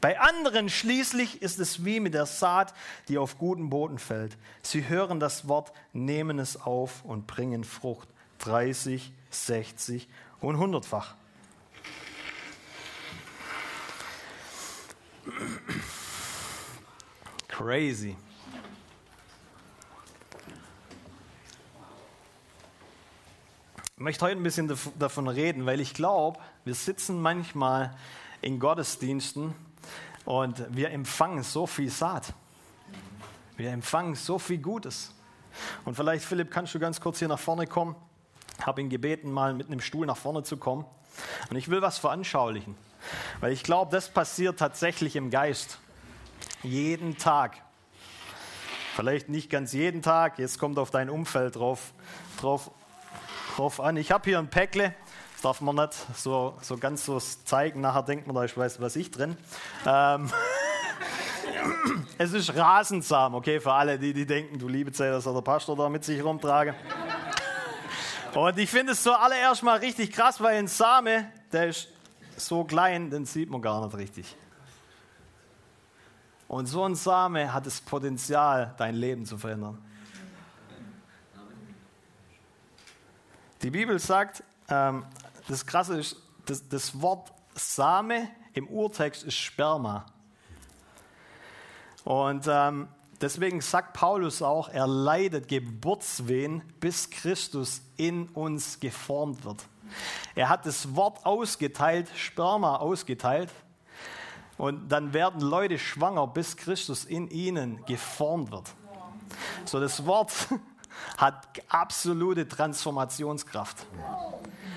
Bei 0.00 0.20
anderen 0.20 0.68
schließlich 0.68 1.42
ist 1.42 1.58
es 1.58 1.84
wie 1.84 2.00
mit 2.00 2.14
der 2.14 2.26
Saat, 2.26 2.74
die 3.08 3.18
auf 3.18 3.38
guten 3.38 3.70
Boden 3.70 3.98
fällt. 3.98 4.36
Sie 4.62 4.88
hören 4.88 5.20
das 5.20 5.48
Wort, 5.48 5.72
nehmen 5.92 6.38
es 6.38 6.60
auf 6.60 7.04
und 7.04 7.26
bringen 7.26 7.64
Frucht. 7.64 8.08
30, 8.38 9.12
60 9.30 10.08
und 10.40 10.56
100-fach. 10.56 11.14
Crazy. 17.48 18.16
Ich 23.96 24.00
möchte 24.00 24.24
heute 24.24 24.36
ein 24.36 24.42
bisschen 24.42 24.76
davon 24.98 25.28
reden, 25.28 25.66
weil 25.66 25.80
ich 25.80 25.94
glaube, 25.94 26.40
wir 26.64 26.74
sitzen 26.74 27.22
manchmal 27.22 27.96
in 28.42 28.58
Gottesdiensten 28.58 29.54
und 30.24 30.64
wir 30.74 30.90
empfangen 30.90 31.42
so 31.42 31.66
viel 31.66 31.90
Saat. 31.90 32.34
Wir 33.56 33.70
empfangen 33.70 34.16
so 34.16 34.38
viel 34.38 34.58
Gutes. 34.58 35.14
Und 35.84 35.94
vielleicht, 35.94 36.24
Philipp, 36.24 36.50
kannst 36.50 36.74
du 36.74 36.80
ganz 36.80 37.00
kurz 37.00 37.20
hier 37.20 37.28
nach 37.28 37.38
vorne 37.38 37.66
kommen? 37.66 37.94
Ich 38.58 38.66
habe 38.66 38.80
ihn 38.80 38.90
gebeten, 38.90 39.30
mal 39.30 39.54
mit 39.54 39.68
einem 39.68 39.80
Stuhl 39.80 40.06
nach 40.06 40.16
vorne 40.16 40.42
zu 40.42 40.56
kommen. 40.56 40.84
Und 41.50 41.56
ich 41.56 41.70
will 41.70 41.80
was 41.80 41.98
veranschaulichen. 41.98 42.76
Weil 43.40 43.52
ich 43.52 43.62
glaube, 43.62 43.90
das 43.90 44.08
passiert 44.08 44.58
tatsächlich 44.58 45.16
im 45.16 45.30
Geist. 45.30 45.78
Jeden 46.62 47.18
Tag. 47.18 47.62
Vielleicht 48.94 49.28
nicht 49.28 49.50
ganz 49.50 49.72
jeden 49.72 50.02
Tag, 50.02 50.38
jetzt 50.38 50.58
kommt 50.60 50.78
auf 50.78 50.90
dein 50.90 51.10
Umfeld 51.10 51.56
drauf, 51.56 51.92
drauf, 52.40 52.70
drauf 53.56 53.80
an. 53.80 53.96
Ich 53.96 54.12
habe 54.12 54.24
hier 54.24 54.38
ein 54.38 54.48
Päckle, 54.48 54.94
das 55.32 55.42
darf 55.42 55.60
man 55.60 55.74
nicht 55.74 55.94
so, 56.14 56.54
so 56.60 56.78
ganz 56.78 57.04
so 57.04 57.18
zeigen. 57.18 57.80
Nachher 57.80 58.04
denkt 58.04 58.28
man, 58.28 58.36
da 58.36 58.44
ist 58.44 58.56
weiß 58.56 58.80
was 58.80 58.94
ich 58.94 59.10
drin. 59.10 59.36
Ähm, 59.84 60.30
es 62.18 62.32
ist 62.32 62.54
Rasensamen, 62.54 63.36
okay, 63.36 63.58
für 63.58 63.72
alle, 63.72 63.98
die, 63.98 64.12
die 64.12 64.26
denken, 64.26 64.60
du 64.60 64.68
liebe 64.68 64.92
Zeit, 64.92 65.12
dass 65.12 65.24
der 65.24 65.42
Pastor 65.42 65.76
da 65.76 65.88
mit 65.88 66.04
sich 66.04 66.22
rumtrage. 66.22 66.76
Und 68.34 68.58
ich 68.58 68.70
finde 68.70 68.92
es 68.92 69.02
zuallererst 69.02 69.62
mal 69.62 69.78
richtig 69.78 70.12
krass, 70.12 70.40
weil 70.40 70.56
ein 70.56 70.68
Same, 70.68 71.30
der 71.52 71.68
ist 71.68 71.88
so 72.36 72.64
klein, 72.64 73.10
den 73.10 73.26
sieht 73.26 73.50
man 73.50 73.62
gar 73.62 73.84
nicht 73.84 73.96
richtig. 73.96 74.36
Und 76.48 76.66
so 76.66 76.84
ein 76.84 76.94
Same 76.94 77.52
hat 77.52 77.66
das 77.66 77.80
Potenzial, 77.80 78.74
dein 78.76 78.94
Leben 78.94 79.24
zu 79.24 79.38
verändern. 79.38 79.78
Die 83.62 83.70
Bibel 83.70 83.98
sagt, 83.98 84.42
ähm, 84.68 85.04
das 85.48 85.64
Krasse 85.64 85.98
ist, 85.98 86.16
das, 86.44 86.68
das 86.68 87.00
Wort 87.00 87.32
Same 87.54 88.28
im 88.52 88.68
Urtext 88.68 89.24
ist 89.24 89.36
Sperma. 89.36 90.06
Und 92.04 92.46
ähm, 92.46 92.88
deswegen 93.20 93.60
sagt 93.62 93.94
Paulus 93.94 94.42
auch, 94.42 94.68
er 94.68 94.86
leidet 94.86 95.48
Geburtswehen, 95.48 96.62
bis 96.78 97.08
Christus 97.08 97.80
in 97.96 98.28
uns 98.28 98.80
geformt 98.80 99.44
wird. 99.44 99.64
Er 100.34 100.48
hat 100.48 100.66
das 100.66 100.94
Wort 100.96 101.24
ausgeteilt, 101.24 102.08
Sperma 102.16 102.76
ausgeteilt. 102.76 103.50
Und 104.56 104.88
dann 104.88 105.12
werden 105.12 105.40
Leute 105.40 105.78
schwanger, 105.78 106.26
bis 106.26 106.56
Christus 106.56 107.04
in 107.04 107.28
ihnen 107.28 107.84
geformt 107.86 108.50
wird. 108.52 108.72
So, 109.64 109.80
das 109.80 110.06
Wort 110.06 110.32
hat 111.18 111.46
absolute 111.68 112.46
Transformationskraft. 112.46 113.86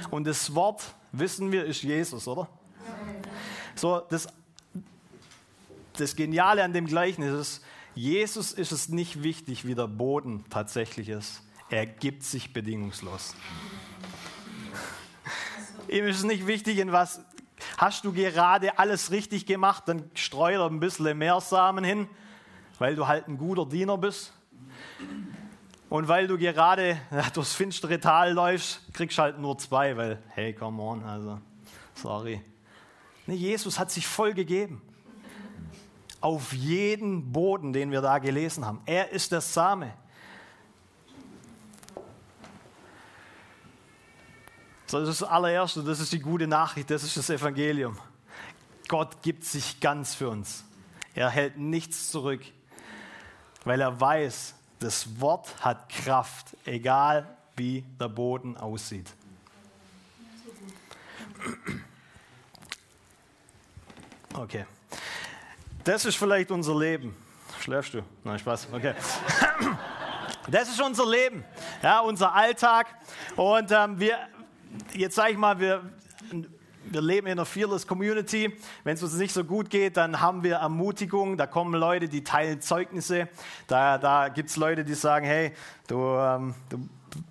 Und 0.09 0.25
das 0.25 0.53
Wort, 0.55 0.83
wissen 1.11 1.51
wir, 1.51 1.65
ist 1.65 1.83
Jesus, 1.83 2.27
oder? 2.27 2.47
So, 3.75 4.01
das, 4.09 4.27
das 5.93 6.15
Geniale 6.15 6.63
an 6.63 6.73
dem 6.73 6.87
Gleichnis 6.87 7.33
ist, 7.33 7.63
Jesus 7.93 8.51
ist 8.51 8.71
es 8.71 8.89
nicht 8.89 9.23
wichtig, 9.23 9.65
wie 9.65 9.73
der 9.73 9.87
Boden 9.87 10.45
tatsächlich 10.49 11.09
ist. 11.09 11.41
Er 11.69 11.85
gibt 11.85 12.23
sich 12.23 12.53
bedingungslos. 12.53 13.33
Ihm 15.89 16.05
ist 16.05 16.17
es 16.17 16.23
nicht 16.23 16.47
wichtig, 16.47 16.79
in 16.79 16.91
was 16.91 17.21
hast 17.77 18.03
du 18.05 18.11
gerade 18.11 18.77
alles 18.77 19.11
richtig 19.11 19.45
gemacht, 19.45 19.83
dann 19.87 20.09
streu 20.13 20.53
er 20.53 20.67
ein 20.67 20.79
bisschen 20.79 21.17
mehr 21.17 21.39
Samen 21.41 21.83
hin, 21.83 22.07
weil 22.79 22.95
du 22.95 23.07
halt 23.07 23.27
ein 23.27 23.37
guter 23.37 23.65
Diener 23.65 23.97
bist. 23.97 24.33
Und 25.89 26.07
weil 26.07 26.27
du 26.27 26.37
gerade 26.37 26.99
durchs 27.33 27.53
finstere 27.53 27.99
Tal 27.99 28.33
läufst, 28.33 28.93
kriegst 28.93 29.17
du 29.17 29.21
halt 29.21 29.39
nur 29.39 29.57
zwei, 29.57 29.95
weil, 29.95 30.21
hey, 30.29 30.53
come 30.53 30.81
on, 30.81 31.03
also, 31.03 31.39
sorry. 31.95 32.41
Nee, 33.25 33.35
Jesus 33.35 33.79
hat 33.79 33.91
sich 33.91 34.05
voll 34.05 34.33
gegeben. 34.33 34.81
Auf 36.19 36.51
jeden 36.51 37.31
Boden, 37.31 37.71
den 37.71 37.91
wir 37.91 38.01
da 38.01 38.17
gelesen 38.17 38.65
haben. 38.65 38.81
Er 38.85 39.11
ist 39.11 39.31
der 39.31 39.41
Same. 39.41 39.93
Das 44.89 45.09
ist 45.09 45.21
das 45.21 45.29
allererste, 45.29 45.83
das 45.83 45.99
ist 45.99 46.13
die 46.13 46.19
gute 46.19 46.47
Nachricht, 46.47 46.89
das 46.89 47.03
ist 47.03 47.17
das 47.17 47.29
Evangelium. 47.29 47.97
Gott 48.87 49.21
gibt 49.21 49.43
sich 49.43 49.81
ganz 49.81 50.15
für 50.15 50.29
uns. 50.29 50.63
Er 51.13 51.29
hält 51.29 51.57
nichts 51.57 52.09
zurück, 52.09 52.41
weil 53.65 53.81
er 53.81 53.99
weiß, 53.99 54.55
das 54.79 55.19
Wort 55.19 55.53
hat 55.61 55.89
Kraft, 55.89 56.55
egal 56.65 57.27
wie 57.57 57.83
der 57.99 58.07
Boden 58.07 58.55
aussieht. 58.55 59.11
Okay. 64.33 64.65
Das 65.83 66.05
ist 66.05 66.15
vielleicht 66.15 66.51
unser 66.51 66.77
Leben. 66.77 67.15
Schläfst 67.59 67.93
du? 67.93 68.03
Nein, 68.23 68.39
Spaß. 68.39 68.67
Okay. 68.71 68.93
Das 70.49 70.69
ist 70.69 70.81
unser 70.81 71.05
Leben, 71.05 71.43
ja, 71.83 71.99
unser 71.99 72.33
Alltag. 72.33 72.87
Und 73.35 73.69
ähm, 73.71 73.99
wir, 73.99 74.17
jetzt 74.93 75.15
sage 75.15 75.31
ich 75.31 75.37
mal, 75.37 75.59
wir, 75.59 75.83
wir 76.85 77.01
leben 77.01 77.27
in 77.27 77.33
einer 77.33 77.45
Fearless 77.45 77.85
Community. 77.85 78.57
Wenn 78.83 78.95
es 78.95 79.03
uns 79.03 79.13
nicht 79.15 79.33
so 79.33 79.43
gut 79.43 79.69
geht, 79.69 79.97
dann 79.97 80.21
haben 80.21 80.43
wir 80.43 80.57
Ermutigung. 80.57 81.37
Da 81.37 81.47
kommen 81.47 81.73
Leute, 81.73 82.07
die 82.07 82.23
teilen 82.23 82.61
Zeugnisse. 82.61 83.27
Da, 83.67 83.97
da 83.97 84.29
gibt 84.29 84.49
es 84.49 84.57
Leute, 84.57 84.83
die 84.83 84.93
sagen, 84.93 85.25
hey, 85.25 85.53
du, 85.87 86.15
ähm, 86.17 86.55
du 86.69 86.79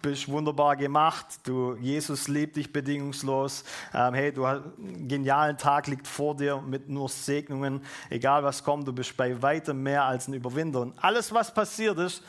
bist 0.03 0.29
wunderbar 0.29 0.77
gemacht. 0.77 1.27
Du, 1.45 1.77
Jesus 1.81 2.29
liebt 2.29 2.57
dich 2.57 2.73
bedingungslos. 2.73 3.65
Ähm, 3.95 4.15
hey, 4.15 4.33
du 4.33 4.47
hast 4.47 4.63
einen 4.79 5.09
genialen 5.09 5.57
Tag 5.57 5.87
liegt 5.87 6.07
vor 6.07 6.37
dir 6.37 6.61
mit 6.61 6.89
nur 6.89 7.09
Segnungen. 7.09 7.81
Egal 8.11 8.45
was 8.45 8.65
kommt, 8.65 8.87
du 8.87 8.93
bist 8.93 9.17
bei 9.17 9.41
weitem 9.43 9.83
mehr 9.83 10.05
als 10.05 10.29
ein 10.29 10.35
Überwinder. 10.35 10.81
Und 10.81 11.03
alles, 11.03 11.33
was 11.33 11.53
passiert 11.53 11.99
ist, 11.99 12.23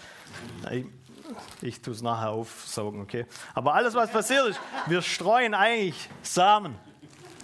ich, 1.62 1.81
tue 1.81 1.93
es 1.93 2.01
nachher 2.01 2.29
aufsaugen, 2.29 3.01
okay? 3.01 3.25
Aber 3.53 3.74
alles, 3.74 3.93
was 3.93 4.12
passiert 4.12 4.48
ist, 4.48 4.60
wir 4.86 5.01
streuen 5.01 5.53
eigentlich 5.53 6.10
Samen. 6.22 6.75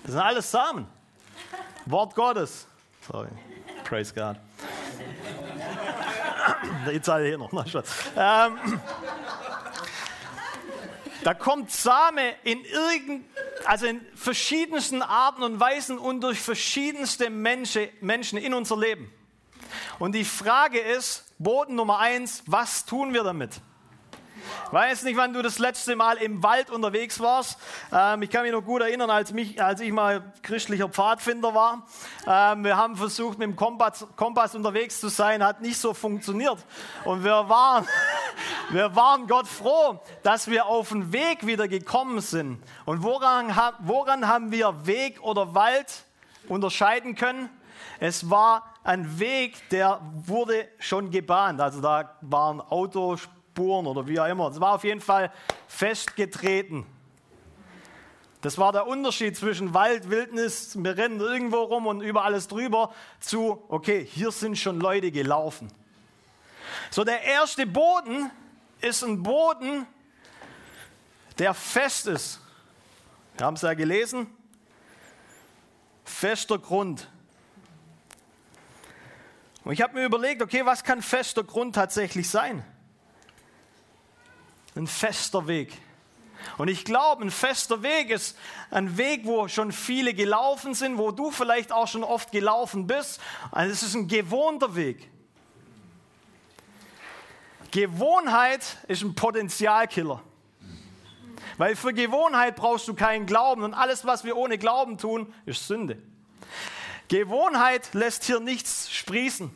Das 0.04 0.12
sind 0.12 0.22
alles 0.22 0.50
Samen. 0.52 0.88
Wort 1.86 2.16
Gottes. 2.16 2.68
Sorry. 3.08 3.30
Praise 3.84 4.14
God. 4.14 4.38
Alle 7.08 7.26
hier 7.26 7.38
noch. 7.38 7.52
Ähm, 7.54 8.80
da 11.24 11.34
kommt 11.34 11.72
Same 11.72 12.36
in 12.44 12.64
irgend, 12.66 13.26
also 13.66 13.86
in 13.86 14.02
verschiedensten 14.16 15.02
Arten 15.02 15.44
und 15.44 15.60
Weisen 15.60 15.98
und 15.98 16.22
durch 16.22 16.40
verschiedenste 16.40 17.30
Menschen 17.30 18.38
in 18.38 18.54
unser 18.54 18.78
Leben. 18.78 19.12
Und 20.00 20.14
die 20.14 20.26
Frage 20.26 20.80
ist, 20.80 21.26
Boden 21.40 21.76
Nummer 21.76 22.00
eins, 22.00 22.44
was 22.46 22.86
tun 22.86 23.14
wir 23.14 23.24
damit? 23.24 23.62
Weiß 24.72 25.04
nicht, 25.04 25.18
wann 25.18 25.34
du 25.34 25.42
das 25.42 25.60
letzte 25.60 25.96
Mal 25.96 26.18
im 26.18 26.44
Wald 26.44 26.70
unterwegs 26.70 27.20
warst. 27.20 27.60
Ähm, 27.92 28.22
ich 28.22 28.30
kann 28.30 28.44
mich 28.44 28.52
noch 28.52 28.64
gut 28.64 28.82
erinnern, 28.82 29.10
als, 29.10 29.32
mich, 29.34 29.62
als 29.62 29.82
ich 29.82 29.92
mal 29.92 30.34
christlicher 30.42 30.90
Pfadfinder 30.90 31.54
war. 31.54 31.86
Ähm, 32.28 32.64
wir 32.64 32.78
haben 32.78 32.96
versucht, 32.96 33.38
mit 33.38 33.48
dem 33.48 33.56
Kompass, 33.56 34.06
Kompass 34.16 34.56
unterwegs 34.56 35.00
zu 35.00 35.10
sein, 35.10 35.44
hat 35.44 35.62
nicht 35.62 35.78
so 35.78 35.94
funktioniert. 35.94 36.58
Und 37.06 37.24
wir 37.24 37.50
waren, 37.50 37.88
wir 38.70 38.96
waren 38.96 39.28
Gott 39.28 39.48
froh, 39.48 40.00
dass 40.24 40.48
wir 40.50 40.66
auf 40.66 40.90
den 40.90 41.14
Weg 41.14 41.46
wieder 41.46 41.68
gekommen 41.68 42.22
sind. 42.22 42.62
Und 42.86 43.04
woran, 43.04 43.56
woran 43.80 44.28
haben 44.28 44.52
wir 44.52 44.86
Weg 44.86 45.22
oder 45.22 45.54
Wald 45.54 46.04
unterscheiden 46.48 47.16
können? 47.16 47.50
Es 48.00 48.30
war 48.30 48.64
ein 48.84 49.20
Weg, 49.20 49.70
der 49.70 50.02
wurde 50.14 50.68
schon 50.80 51.10
gebahnt. 51.12 51.62
Also 51.62 51.82
da 51.82 52.18
waren 52.22 52.62
Autospuren 53.54 53.88
oder 53.88 54.08
wie 54.08 54.20
auch 54.20 54.28
immer. 54.28 54.50
Es 54.50 54.60
war 54.60 54.74
auf 54.74 54.84
jeden 54.84 55.02
Fall 55.02 55.32
festgetreten. 55.68 56.86
Das 58.42 58.58
war 58.58 58.74
der 58.74 58.88
Unterschied 58.88 59.38
zwischen 59.38 59.74
Wald, 59.74 60.10
Wildnis, 60.10 60.76
wir 60.78 60.98
rennen 60.98 61.22
irgendwo 61.22 61.62
rum 61.62 61.88
und 61.88 62.02
über 62.02 62.26
alles 62.26 62.50
drüber, 62.50 62.94
zu, 63.22 63.64
okay, 63.70 64.06
hier 64.06 64.32
sind 64.32 64.58
schon 64.58 64.82
Leute 64.82 65.12
gelaufen. 65.12 65.72
So, 66.90 67.06
der 67.06 67.22
erste 67.24 67.66
Boden 67.66 68.30
ist 68.82 69.02
ein 69.04 69.24
Boden, 69.24 69.86
der 71.38 71.54
fest 71.54 72.08
ist. 72.08 72.42
Wir 73.38 73.46
haben 73.46 73.56
es 73.56 73.62
ja 73.62 73.74
gelesen. 73.76 74.28
Fester 76.04 76.60
Grund. 76.60 77.10
Und 79.64 79.72
ich 79.72 79.82
habe 79.82 79.94
mir 79.94 80.06
überlegt, 80.06 80.42
okay, 80.42 80.66
was 80.66 80.84
kann 80.84 81.02
fester 81.02 81.46
Grund 81.46 81.76
tatsächlich 81.76 82.30
sein? 82.30 82.66
Ein 84.76 84.88
fester 84.88 85.48
Weg. 85.48 85.78
Und 86.58 86.68
ich 86.68 86.86
glaube, 86.86 87.24
ein 87.24 87.32
fester 87.32 87.84
Weg 87.84 88.10
ist 88.10 88.38
ein 88.70 88.98
Weg, 88.98 89.26
wo 89.26 89.48
schon 89.48 89.72
viele 89.72 90.14
gelaufen 90.14 90.74
sind, 90.74 90.98
wo 90.98 91.12
du 91.12 91.32
vielleicht 91.32 91.72
auch 91.72 91.88
schon 91.88 92.04
oft 92.04 92.32
gelaufen 92.32 92.88
bist. 92.88 93.20
Also 93.52 93.72
es 93.72 93.84
ist 93.84 93.96
ein 93.96 94.08
gewohnter 94.08 94.76
Weg. 94.76 95.10
Gewohnheit 97.72 98.78
ist 98.88 99.02
ein 99.02 99.16
Potenzialkiller. 99.16 100.22
Weil 101.58 101.76
für 101.76 101.94
Gewohnheit 101.94 102.56
brauchst 102.56 102.88
du 102.88 102.94
keinen 102.94 103.26
Glauben 103.26 103.64
und 103.64 103.74
alles, 103.74 104.06
was 104.06 104.24
wir 104.24 104.38
ohne 104.38 104.58
Glauben 104.58 104.98
tun, 104.98 105.34
ist 105.46 105.68
Sünde. 105.68 106.02
Gewohnheit 107.08 107.94
lässt 107.94 108.24
hier 108.24 108.40
nichts 108.40 108.92
sprießen, 108.92 109.52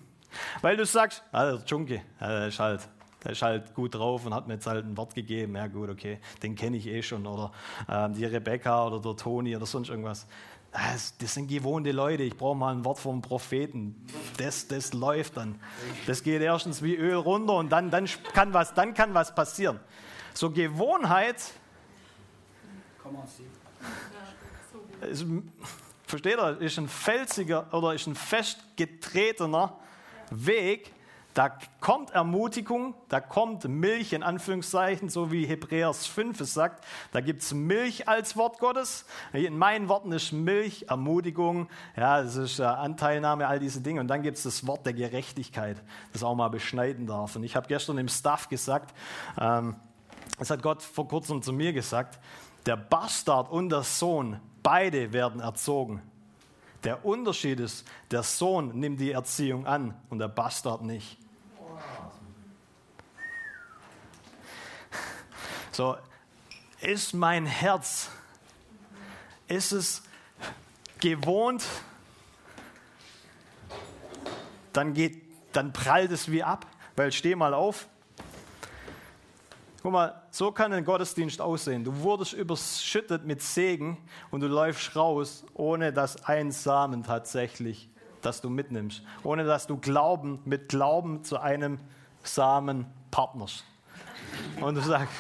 weil 0.62 0.78
du 0.78 0.86
sagst, 0.86 1.24
ah, 1.32 1.46
der 1.46 1.64
Junke, 1.66 2.04
der 2.20 2.48
ist 2.48 2.60
halt, 2.60 2.88
der 3.24 3.32
ist 3.32 3.42
halt 3.42 3.74
gut 3.74 3.96
drauf 3.96 4.26
und 4.26 4.34
hat 4.34 4.48
mir 4.48 4.56
jetzt 4.56 4.68
halt 4.68 4.86
ein 4.86 4.96
Wort 4.96 5.16
gegeben. 5.16 5.56
Ja 5.56 5.68
gut, 5.68 5.90
okay, 5.90 6.20
den 6.44 6.56
kenne 6.56 6.78
ich 6.78 6.88
eh 6.88 7.02
schon. 7.02 7.26
Oder 7.26 7.52
äh, 7.88 8.10
die 8.10 8.26
Rebecca 8.26 8.86
oder 8.88 9.00
der 9.00 9.16
Toni 9.16 9.56
oder 9.56 9.66
sonst 9.66 9.90
irgendwas. 9.90 10.28
Das, 10.72 11.18
das 11.18 11.34
sind 11.34 11.48
gewohnte 11.48 11.92
Leute. 11.92 12.24
Ich 12.24 12.38
brauche 12.38 12.56
mal 12.56 12.74
ein 12.74 12.86
Wort 12.86 13.00
vom 13.00 13.22
Propheten. 13.22 13.96
Das, 14.38 14.68
das 14.68 14.94
läuft 14.94 15.38
dann. 15.38 15.60
Das 16.06 16.22
geht 16.22 16.42
erstens 16.42 16.84
wie 16.84 16.96
Öl 16.96 17.16
runter 17.16 17.56
und 17.56 17.70
dann, 17.70 17.90
dann, 17.90 18.08
kann, 18.34 18.54
was, 18.54 18.74
dann 18.74 18.94
kann 18.94 19.14
was 19.14 19.34
passieren. 19.34 19.80
So 20.34 20.52
Gewohnheit 20.52 21.38
ist, 25.02 25.26
versteht 26.06 26.38
ihr, 26.38 26.62
ist 26.62 26.78
ein 26.78 26.88
felsiger 26.88 27.74
oder 27.74 27.94
ist 27.94 28.08
ein 28.08 28.16
festgetretener 28.16 29.76
Weg. 30.30 30.94
Da 31.38 31.56
kommt 31.82 32.10
Ermutigung, 32.10 32.96
da 33.10 33.22
kommt 33.22 33.68
Milch 33.68 34.12
in 34.14 34.24
Anführungszeichen, 34.24 35.08
so 35.08 35.32
wie 35.32 35.46
Hebräers 35.46 36.08
5 36.08 36.42
es 36.42 36.56
sagt. 36.56 36.84
Da 37.12 37.22
gibt 37.22 37.44
es 37.44 37.54
Milch 37.54 38.08
als 38.08 38.36
Wort 38.38 38.58
Gottes. 38.58 39.06
In 39.34 39.56
meinen 39.56 39.88
Worten 39.88 40.12
ist 40.14 40.32
Milch 40.32 40.86
Ermutigung, 40.90 41.70
ja, 41.96 42.24
das 42.24 42.38
ist 42.38 42.60
Anteilnahme, 42.60 43.48
all 43.48 43.60
diese 43.60 43.82
Dinge. 43.82 44.00
Und 44.00 44.08
dann 44.08 44.24
gibt 44.24 44.38
es 44.38 44.44
das 44.46 44.66
Wort 44.66 44.88
der 44.88 44.94
Gerechtigkeit, 44.94 45.78
das 46.12 46.24
auch 46.24 46.34
mal 46.34 46.48
beschneiden 46.48 47.06
darf. 47.06 47.36
Und 47.36 47.44
ich 47.44 47.56
habe 47.56 47.68
gestern 47.68 48.00
im 48.00 48.08
Staff 48.08 48.50
gesagt, 48.50 48.96
ähm, 49.40 49.76
das 50.40 50.50
hat 50.50 50.64
Gott 50.64 50.82
vor 50.82 51.08
kurzem 51.08 51.44
zu 51.44 51.54
mir 51.54 51.72
gesagt, 51.72 52.18
der 52.66 52.78
Bastard 52.78 53.52
und 53.52 53.70
der 53.70 53.84
Sohn, 53.84 54.40
beide 54.64 55.14
werden 55.14 55.40
erzogen. 55.40 56.02
Der 56.84 57.06
Unterschied 57.06 57.60
ist, 57.60 57.88
der 58.10 58.24
Sohn 58.24 58.80
nimmt 58.80 59.00
die 59.00 59.12
Erziehung 59.12 59.68
an 59.68 59.94
und 60.10 60.18
der 60.18 60.30
Bastard 60.30 60.82
nicht. 60.82 61.20
So, 65.78 65.96
ist 66.82 67.14
mein 67.14 67.46
Herz, 67.46 68.10
ist 69.48 69.72
es 69.72 70.02
gewohnt, 71.00 71.64
dann, 74.74 74.96
geht, 74.96 75.22
dann 75.54 75.74
prallt 75.74 76.12
es 76.12 76.32
wie 76.32 76.42
ab, 76.42 76.66
weil 76.96 77.12
steh 77.12 77.36
mal 77.36 77.54
auf, 77.54 77.88
Guck 79.84 79.92
mal, 79.92 80.20
so 80.32 80.52
kann 80.52 80.74
ein 80.74 80.84
Gottesdienst 80.84 81.40
aussehen. 81.40 81.84
Du 81.84 81.96
wurdest 82.02 82.34
überschüttet 82.34 83.26
mit 83.26 83.44
Segen 83.44 84.00
und 84.32 84.40
du 84.42 84.48
läufst 84.48 84.96
raus, 84.96 85.46
ohne 85.54 85.94
dass 85.94 86.26
ein 86.26 86.52
Samen 86.52 87.04
tatsächlich, 87.04 87.88
das 88.24 88.42
du 88.42 88.50
mitnimmst. 88.50 89.04
Ohne 89.22 89.44
dass 89.44 89.68
du 89.68 89.78
Glauben 89.78 90.40
mit 90.44 90.70
Glauben 90.70 91.24
zu 91.24 91.40
einem 91.40 91.78
Samen 92.24 92.88
partnerst. 93.12 93.64
Und 94.60 94.76
du 94.76 94.82
sagst, 94.82 95.14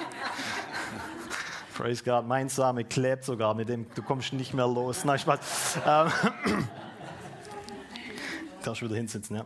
Praise 1.77 2.03
God, 2.03 2.25
mein 2.25 2.49
Same 2.49 2.83
klebt 2.85 3.23
sogar 3.23 3.53
mit 3.53 3.69
dem, 3.69 3.85
du 3.93 4.01
kommst 4.01 4.33
nicht 4.33 4.51
mehr 4.55 4.65
los. 4.65 5.05
Nein, 5.05 5.19
Spaß. 5.19 5.77
Ähm, 5.85 6.11
darfst 8.63 8.81
wieder 8.81 8.95
hinsitzen, 8.95 9.35
ja. 9.35 9.45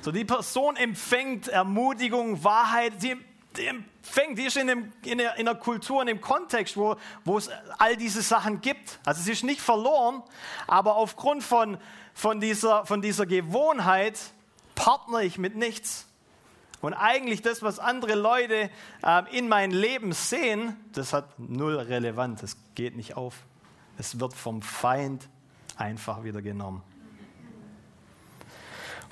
So, 0.00 0.10
die 0.10 0.24
Person 0.24 0.74
empfängt 0.74 1.46
Ermutigung, 1.46 2.42
Wahrheit, 2.42 3.00
die, 3.00 3.16
die 3.56 3.66
empfängt, 3.66 4.38
die 4.38 4.46
ist 4.46 4.56
in, 4.56 4.66
dem, 4.66 4.92
in, 5.04 5.18
der, 5.18 5.36
in 5.36 5.46
der 5.46 5.54
Kultur, 5.54 6.00
in 6.00 6.08
dem 6.08 6.20
Kontext, 6.20 6.76
wo, 6.76 6.96
wo 7.24 7.38
es 7.38 7.48
all 7.78 7.96
diese 7.96 8.22
Sachen 8.22 8.60
gibt. 8.60 8.98
Also 9.04 9.22
sie 9.22 9.30
ist 9.30 9.44
nicht 9.44 9.60
verloren, 9.60 10.24
aber 10.66 10.96
aufgrund 10.96 11.44
von, 11.44 11.78
von, 12.12 12.40
dieser, 12.40 12.84
von 12.86 13.00
dieser 13.00 13.24
Gewohnheit 13.24 14.18
partner 14.74 15.20
ich 15.20 15.38
mit 15.38 15.54
nichts. 15.54 16.08
Und 16.82 16.94
eigentlich 16.94 17.42
das, 17.42 17.62
was 17.62 17.78
andere 17.78 18.16
Leute 18.16 18.68
äh, 19.04 19.38
in 19.38 19.48
mein 19.48 19.70
Leben 19.70 20.12
sehen, 20.12 20.76
das 20.92 21.12
hat 21.12 21.38
null 21.38 21.78
Relevanz. 21.78 22.40
Das 22.40 22.56
geht 22.74 22.96
nicht 22.96 23.16
auf. 23.16 23.36
Es 23.98 24.18
wird 24.18 24.34
vom 24.34 24.62
Feind 24.62 25.28
einfach 25.76 26.24
wieder 26.24 26.42
genommen. 26.42 26.82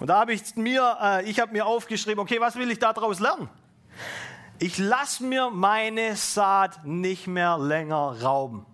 Und 0.00 0.08
da 0.08 0.18
habe 0.18 0.32
ich 0.32 0.56
mir, 0.56 0.98
äh, 1.00 1.30
ich 1.30 1.38
habe 1.38 1.52
mir 1.52 1.64
aufgeschrieben, 1.64 2.20
okay, 2.20 2.40
was 2.40 2.56
will 2.56 2.70
ich 2.72 2.80
daraus 2.80 3.20
lernen? 3.20 3.48
Ich 4.58 4.76
lasse 4.78 5.22
mir 5.22 5.50
meine 5.50 6.16
Saat 6.16 6.84
nicht 6.84 7.28
mehr 7.28 7.56
länger 7.56 8.20
rauben. 8.20 8.66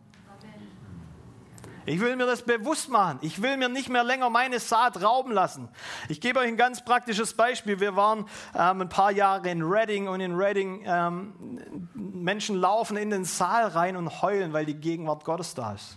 Ich 1.87 2.01
will 2.01 2.16
mir 2.16 2.27
das 2.27 2.42
bewusst 2.42 2.88
machen. 2.90 3.18
Ich 3.22 3.40
will 3.40 3.57
mir 3.57 3.68
nicht 3.68 3.88
mehr 3.88 4.03
länger 4.03 4.29
meine 4.29 4.59
Saat 4.59 5.03
rauben 5.03 5.33
lassen. 5.33 5.68
Ich 6.09 6.20
gebe 6.20 6.40
euch 6.40 6.49
ein 6.49 6.57
ganz 6.57 6.85
praktisches 6.85 7.35
Beispiel. 7.35 7.79
Wir 7.79 7.94
waren 7.94 8.27
ähm, 8.55 8.83
ein 8.83 8.88
paar 8.88 9.12
Jahre 9.12 9.49
in 9.49 9.62
Reading 9.62 10.09
und 10.09 10.20
in 10.20 10.35
Reading 10.35 10.83
ähm, 10.85 11.61
Menschen 11.94 12.57
laufen 12.57 12.96
in 12.96 13.11
den 13.11 13.25
Saal 13.25 13.68
rein 13.68 13.96
und 13.96 14.20
heulen, 14.20 14.53
weil 14.53 14.66
die 14.66 14.75
Gegenwart 14.75 15.25
Gottes 15.25 15.55
da 15.55 15.75
ist. 15.75 15.96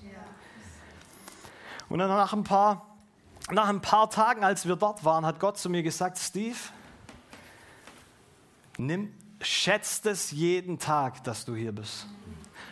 Und 1.89 1.97
dann 1.97 2.09
nach 2.09 2.33
ein 2.33 2.43
paar 2.43 2.85
nach 3.51 3.67
ein 3.67 3.81
paar 3.81 4.11
Tagen, 4.11 4.43
als 4.43 4.67
wir 4.67 4.75
dort 4.75 5.03
waren, 5.03 5.25
hat 5.25 5.39
Gott 5.39 5.57
zu 5.57 5.69
mir 5.69 5.81
gesagt, 5.81 6.19
Steve, 6.19 6.57
nimm, 8.77 9.11
schätzt 9.41 10.05
es 10.05 10.29
jeden 10.29 10.77
Tag, 10.77 11.23
dass 11.23 11.45
du 11.45 11.55
hier 11.55 11.71
bist. 11.71 12.05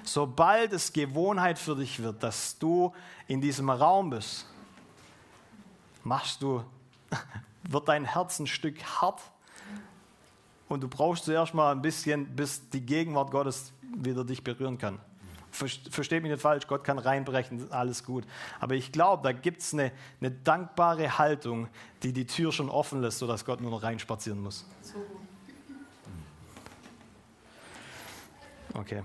Sobald 0.08 0.72
es 0.72 0.94
Gewohnheit 0.94 1.60
für 1.60 1.76
dich 1.76 2.02
wird, 2.02 2.24
dass 2.24 2.58
du 2.58 2.94
in 3.28 3.42
diesem 3.42 3.70
Raum 3.70 4.12
bist, 4.12 4.46
machst 6.06 6.42
du, 6.42 6.64
wird 7.64 7.90
dein 7.90 8.06
Herz 8.06 8.40
ein 8.40 8.48
Stück 8.48 8.82
hart 8.82 9.20
und 10.70 10.82
du 10.82 10.88
brauchst 10.88 11.26
zuerst 11.26 11.54
mal 11.54 11.74
ein 11.74 11.82
bisschen, 11.82 12.26
bis 12.38 12.70
die 12.70 12.80
Gegenwart 12.80 13.32
Gottes 13.32 13.74
wieder 13.98 14.24
dich 14.24 14.46
berühren 14.46 14.78
kann. 14.78 14.98
Versteht 15.52 16.24
mich 16.24 16.32
nicht 16.32 16.42
falsch, 16.42 16.68
Gott 16.68 16.86
kann 16.86 17.00
reinbrechen, 17.00 17.70
alles 17.74 18.06
gut. 18.06 18.24
Aber 18.62 18.76
ich 18.76 18.94
glaube, 18.94 19.24
da 19.24 19.34
gibt 19.34 19.60
es 19.62 19.74
eine, 19.74 19.92
eine, 20.22 20.32
dankbare 20.32 21.18
Haltung, 21.18 21.68
die 22.04 22.14
die 22.14 22.28
Tür 22.28 22.54
schon 22.54 22.70
offen 22.70 23.02
lässt, 23.02 23.20
sodass 23.20 23.44
Gott 23.44 23.60
nur 23.60 23.72
noch 23.72 23.84
reinspazieren 23.84 24.40
muss. 24.40 24.66
Okay. 28.74 29.04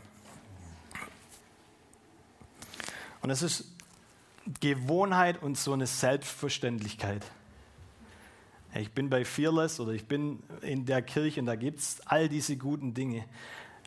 Und 3.23 3.31
es 3.31 3.43
ist 3.43 3.65
Gewohnheit 4.61 5.43
und 5.43 5.57
so 5.57 5.73
eine 5.73 5.87
Selbstverständlichkeit. 5.87 7.25
Ich 8.75 8.93
bin 8.93 9.11
bei 9.11 9.25
Fearless 9.25 9.81
oder 9.81 9.93
ich 9.93 10.07
bin 10.07 10.43
in 10.63 10.87
der 10.87 11.03
Kirche 11.03 11.41
und 11.41 11.47
da 11.47 11.57
gibt 11.57 11.79
es 11.79 12.01
all 12.07 12.29
diese 12.29 12.57
guten 12.57 12.95
Dinge. 12.95 13.25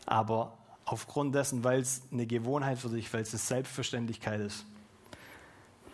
Aber 0.06 0.56
aufgrund 0.84 1.34
dessen, 1.34 1.64
weil 1.64 1.80
es 1.80 2.02
eine 2.12 2.26
Gewohnheit 2.26 2.78
für 2.78 2.88
dich, 2.88 3.12
weil 3.12 3.22
es 3.22 3.30
eine 3.32 3.40
Selbstverständlichkeit 3.40 4.40
ist, 4.40 4.64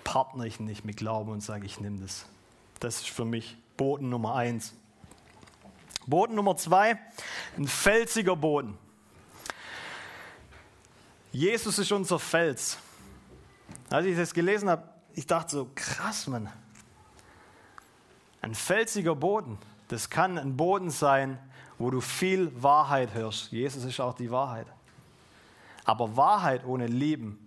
partner 0.05 0.45
ich 0.45 0.61
nicht 0.61 0.85
mit 0.85 0.99
Glauben 0.99 1.33
und 1.33 1.41
sage, 1.41 1.65
ich 1.67 1.81
nehme 1.81 2.01
das. 2.01 2.27
Das 2.81 2.97
ist 2.97 3.09
für 3.09 3.25
mich 3.25 3.57
Boden 3.77 4.11
Nummer 4.11 4.35
eins. 4.35 4.75
Boden 6.07 6.35
Nummer 6.35 6.57
zwei, 6.57 6.99
ein 7.57 7.67
felsiger 7.67 8.37
Boden. 8.37 8.77
Jesus 11.33 11.79
ist 11.79 11.91
unser 11.93 12.19
Fels. 12.19 12.77
Als 13.93 14.07
ich 14.07 14.17
das 14.17 14.33
gelesen 14.33 14.71
habe, 14.71 14.85
ich 15.13 15.27
dachte 15.27 15.51
so, 15.51 15.71
krass, 15.75 16.27
Mann. 16.27 16.49
Ein 18.41 18.55
felsiger 18.55 19.15
Boden, 19.15 19.59
das 19.89 20.09
kann 20.09 20.39
ein 20.39 20.57
Boden 20.57 20.91
sein, 20.91 21.39
wo 21.79 21.91
du 21.91 22.01
viel 22.01 22.51
Wahrheit 22.63 23.13
hörst. 23.13 23.53
Jesus 23.53 23.85
ist 23.85 24.01
auch 24.01 24.15
die 24.15 24.31
Wahrheit. 24.31 24.67
Aber 25.85 26.17
Wahrheit 26.17 26.65
ohne 26.65 26.87
Lieben, 26.87 27.47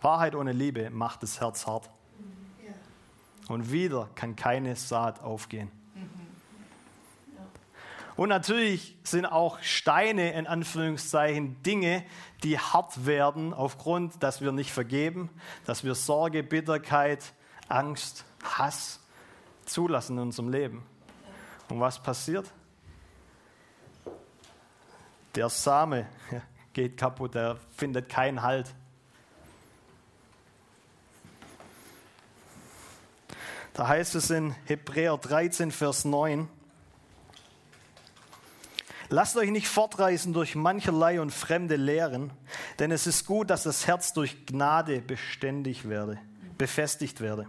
Wahrheit 0.00 0.36
ohne 0.36 0.52
Liebe 0.52 0.90
macht 0.90 1.24
das 1.24 1.40
Herz 1.40 1.66
hart. 1.66 1.90
Und 3.48 3.72
wieder 3.72 4.08
kann 4.14 4.36
keine 4.36 4.76
Saat 4.76 5.22
aufgehen. 5.22 5.72
Und 8.16 8.28
natürlich 8.28 8.96
sind 9.02 9.26
auch 9.26 9.58
Steine 9.60 10.32
in 10.34 10.46
Anführungszeichen 10.46 11.60
Dinge, 11.64 12.04
die 12.44 12.58
hart 12.58 13.06
werden 13.06 13.52
aufgrund, 13.52 14.22
dass 14.22 14.40
wir 14.40 14.52
nicht 14.52 14.70
vergeben, 14.70 15.30
dass 15.66 15.82
wir 15.82 15.96
Sorge, 15.96 16.44
Bitterkeit, 16.44 17.32
Angst, 17.68 18.24
Hass 18.42 19.00
zulassen 19.64 20.16
in 20.16 20.24
unserem 20.24 20.48
Leben. 20.48 20.86
Und 21.68 21.80
was 21.80 22.00
passiert? 22.00 22.46
Der 25.34 25.48
Same 25.48 26.06
geht 26.72 26.96
kaputt, 26.96 27.34
er 27.34 27.58
findet 27.76 28.08
keinen 28.08 28.42
Halt. 28.42 28.72
Da 33.72 33.88
heißt 33.88 34.14
es 34.14 34.30
in 34.30 34.54
Hebräer 34.66 35.18
13, 35.18 35.72
Vers 35.72 36.04
9, 36.04 36.48
Lasst 39.08 39.36
euch 39.36 39.50
nicht 39.50 39.68
fortreißen 39.68 40.32
durch 40.32 40.54
mancherlei 40.54 41.20
und 41.20 41.30
fremde 41.30 41.76
Lehren, 41.76 42.32
denn 42.78 42.90
es 42.90 43.06
ist 43.06 43.26
gut, 43.26 43.50
dass 43.50 43.64
das 43.64 43.86
Herz 43.86 44.12
durch 44.12 44.46
Gnade 44.46 45.00
beständig 45.00 45.88
werde, 45.88 46.18
befestigt 46.56 47.20
werde. 47.20 47.46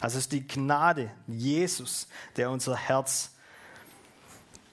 Also 0.00 0.18
es 0.18 0.24
ist 0.24 0.32
die 0.32 0.46
Gnade 0.46 1.10
Jesus, 1.26 2.08
der 2.36 2.50
unser 2.50 2.76
Herz 2.76 3.34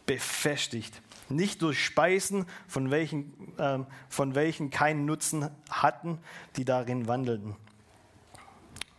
befestigt. 0.05 1.01
Nicht 1.29 1.61
durch 1.61 1.83
Speisen, 1.83 2.45
von 2.67 2.89
welchen, 2.89 3.57
äh, 3.59 3.79
von 4.09 4.33
welchen 4.33 4.69
keinen 4.69 5.05
Nutzen 5.05 5.49
hatten, 5.69 6.19
die 6.55 6.65
darin 6.65 7.07
wandelten. 7.07 7.55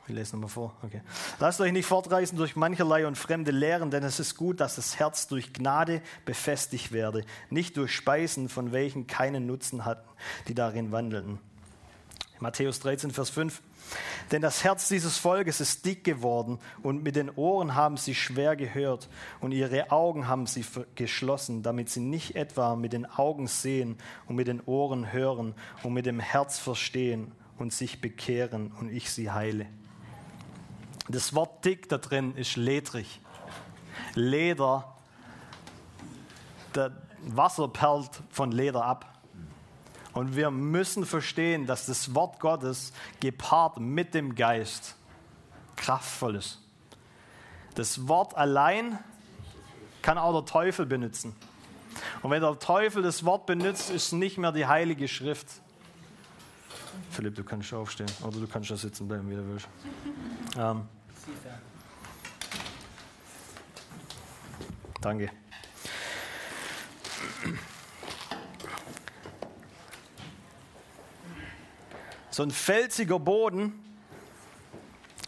Ich 0.09 0.15
lese 0.15 0.37
nochmal 0.37 0.49
vor. 0.49 0.75
Okay. 0.83 1.03
Lasst 1.39 1.61
euch 1.61 1.71
nicht 1.71 1.85
fortreißen 1.85 2.39
durch 2.39 2.57
mancherlei 2.57 3.07
und 3.07 3.17
fremde 3.17 3.51
Lehren, 3.51 3.91
denn 3.91 4.03
es 4.03 4.19
ist 4.19 4.37
gut, 4.37 4.59
dass 4.59 4.77
das 4.77 4.99
Herz 4.99 5.29
durch 5.29 5.53
Gnade 5.53 6.01
befestigt 6.25 6.93
werde, 6.93 7.25
nicht 7.51 7.77
durch 7.77 7.95
Speisen, 7.95 8.49
von 8.49 8.73
welchen 8.73 9.07
keinen 9.07 9.47
Nutzen 9.47 9.85
hatten, 9.85 10.09
die 10.49 10.55
darin 10.55 10.93
wandelten. 10.93 11.39
Matthäus 12.41 12.81
13, 12.81 13.11
Vers 13.11 13.31
5. 13.31 13.61
Denn 14.33 14.41
das 14.41 14.65
Herz 14.65 14.89
dieses 14.89 15.19
Volkes 15.19 15.61
ist 15.61 15.85
dick 15.85 16.05
geworden 16.05 16.59
und 16.83 17.03
mit 17.03 17.17
den 17.17 17.31
Ohren 17.31 17.75
haben 17.75 17.97
sie 17.97 18.15
schwer 18.15 18.57
gehört 18.57 19.09
und 19.41 19.53
ihre 19.53 19.91
Augen 19.91 20.29
haben 20.29 20.47
sie 20.47 20.65
geschlossen, 20.95 21.63
damit 21.63 21.91
sie 21.91 22.01
nicht 22.01 22.37
etwa 22.37 22.77
mit 22.77 22.93
den 22.93 23.07
Augen 23.07 23.47
sehen 23.47 23.97
und 24.27 24.37
mit 24.37 24.47
den 24.47 24.63
Ohren 24.63 25.13
hören 25.13 25.55
und 25.83 25.95
mit 25.95 26.07
dem 26.07 26.21
Herz 26.21 26.59
verstehen 26.59 27.33
und 27.59 27.73
sich 27.73 28.01
bekehren 28.01 28.73
und 28.73 28.91
ich 28.91 29.11
sie 29.11 29.31
heile. 29.31 29.67
Das 31.09 31.35
Wort 31.35 31.65
dick 31.65 31.89
da 31.89 31.99
drin 31.99 32.35
ist 32.37 32.57
ledrig. 32.57 33.21
Leder, 34.15 34.95
das 36.73 36.93
Wasser 37.23 37.69
perlt 37.69 38.11
von 38.31 38.53
Leder 38.53 38.85
ab. 38.85 39.19
Und 40.13 40.37
wir 40.37 40.51
müssen 40.51 41.07
verstehen, 41.07 41.67
dass 41.67 41.87
das 41.87 42.15
Wort 42.15 42.41
Gottes 42.41 42.93
gepaart 43.21 43.79
mit 43.79 44.15
dem 44.15 44.35
Geist 44.35 44.97
kraftvoll 45.77 46.37
ist. 46.37 46.61
Das 47.75 48.09
Wort 48.09 48.37
allein 48.37 48.99
kann 50.03 50.19
auch 50.19 50.33
der 50.33 50.45
Teufel 50.45 50.87
benutzen. 50.87 51.35
Und 52.23 52.31
wenn 52.31 52.43
der 52.43 52.59
Teufel 52.59 53.03
das 53.03 53.25
Wort 53.25 53.47
benutzt, 53.47 53.91
ist 53.91 54.13
nicht 54.13 54.39
mehr 54.39 54.53
die 54.53 54.67
heilige 54.67 55.09
Schrift. 55.09 55.47
Philipp, 57.11 57.37
du 57.37 57.45
kannst 57.45 57.73
aufstehen 57.73 58.11
oder 58.23 58.39
du 58.39 58.47
kannst 58.47 58.71
da 58.71 58.77
sitzen 58.77 59.07
bleiben, 59.07 59.31
wie 59.31 59.37
du 59.37 59.49
willst. 59.49 59.69
Ähm, 60.57 60.83
Danke. 65.09 65.31
So 72.29 72.43
ein 72.43 72.51
felsiger 72.51 73.19
Boden, 73.19 73.73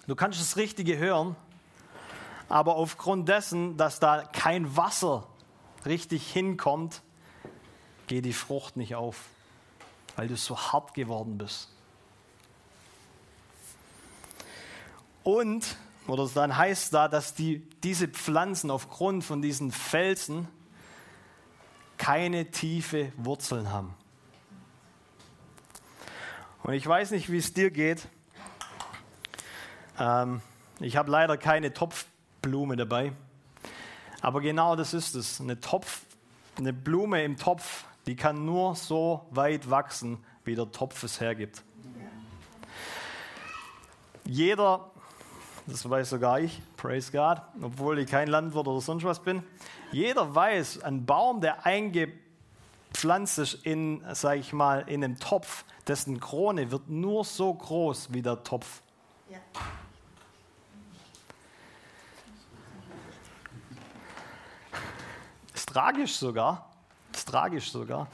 du 0.06 0.14
kannst 0.14 0.38
das 0.38 0.58
Richtige 0.58 0.98
hören, 0.98 1.34
aber 2.50 2.76
aufgrund 2.76 3.30
dessen, 3.30 3.78
dass 3.78 4.00
da 4.00 4.24
kein 4.24 4.76
Wasser 4.76 5.26
richtig 5.86 6.30
hinkommt, 6.30 7.00
geht 8.06 8.26
die 8.26 8.34
Frucht 8.34 8.76
nicht 8.76 8.96
auf, 8.96 9.30
weil 10.14 10.28
du 10.28 10.36
so 10.36 10.58
hart 10.58 10.92
geworden 10.92 11.38
bist. 11.38 11.70
Und 15.22 15.78
oder 16.10 16.28
dann 16.28 16.56
heißt 16.56 16.92
da, 16.92 17.08
dass 17.08 17.34
die, 17.34 17.60
diese 17.82 18.08
Pflanzen 18.08 18.70
aufgrund 18.70 19.24
von 19.24 19.42
diesen 19.42 19.70
Felsen 19.70 20.48
keine 21.98 22.50
tiefe 22.50 23.12
Wurzeln 23.16 23.70
haben. 23.70 23.94
Und 26.62 26.74
ich 26.74 26.86
weiß 26.86 27.12
nicht, 27.12 27.30
wie 27.30 27.38
es 27.38 27.54
dir 27.54 27.70
geht. 27.70 28.08
Ähm, 29.98 30.40
ich 30.80 30.96
habe 30.96 31.10
leider 31.10 31.36
keine 31.36 31.72
Topfblume 31.72 32.76
dabei. 32.76 33.12
Aber 34.20 34.40
genau 34.40 34.76
das 34.76 34.94
ist 34.94 35.14
es. 35.14 35.40
Eine, 35.40 35.60
Topf, 35.60 36.02
eine 36.58 36.72
Blume 36.72 37.22
im 37.22 37.36
Topf, 37.36 37.84
die 38.06 38.16
kann 38.16 38.44
nur 38.44 38.74
so 38.74 39.26
weit 39.30 39.70
wachsen, 39.70 40.18
wie 40.44 40.54
der 40.54 40.72
Topf 40.72 41.02
es 41.02 41.20
hergibt. 41.20 41.62
Jeder 44.24 44.89
das 45.70 45.88
weiß 45.88 46.10
sogar 46.10 46.40
ich, 46.40 46.60
praise 46.76 47.12
God, 47.12 47.40
obwohl 47.62 48.00
ich 48.00 48.10
kein 48.10 48.28
Landwirt 48.28 48.66
oder 48.66 48.80
sonst 48.80 49.04
was 49.04 49.20
bin. 49.20 49.42
Jeder 49.92 50.34
weiß, 50.34 50.82
ein 50.82 51.06
Baum, 51.06 51.40
der 51.40 51.64
eingepflanzt 51.64 53.38
ist 53.38 53.54
in, 53.64 54.04
sag 54.12 54.38
ich 54.38 54.52
mal, 54.52 54.80
in 54.88 55.04
einem 55.04 55.18
Topf, 55.18 55.64
dessen 55.86 56.18
Krone 56.18 56.70
wird 56.70 56.88
nur 56.88 57.24
so 57.24 57.54
groß 57.54 58.12
wie 58.12 58.22
der 58.22 58.42
Topf. 58.42 58.82
Ja. 59.28 59.38
Ist 65.54 65.68
tragisch 65.68 66.16
sogar. 66.16 66.69
Tragisch 67.30 67.70
sogar. 67.70 68.08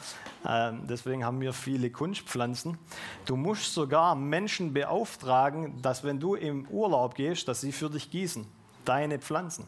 Ähm, 0.46 0.87
deswegen 0.87 1.24
haben 1.24 1.40
wir 1.40 1.55
viele 1.55 1.88
Kunstpflanzen. 1.90 2.76
Du 3.24 3.37
musst 3.37 3.72
sogar 3.72 4.14
Menschen 4.14 4.74
beauftragen, 4.74 5.81
dass 5.81 6.05
wenn 6.05 6.20
du 6.20 6.35
im 6.35 6.66
Urlaub 6.68 7.14
gehst, 7.14 7.48
dass 7.48 7.62
sie 7.62 7.72
für 7.72 7.88
dich 7.88 8.11
gießen. 8.11 8.46
Deine 8.85 9.18
Pflanzen. 9.18 9.66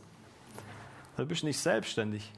Du 1.16 1.24
bist 1.24 1.44
nicht 1.44 1.58
selbstständig. 1.58 2.30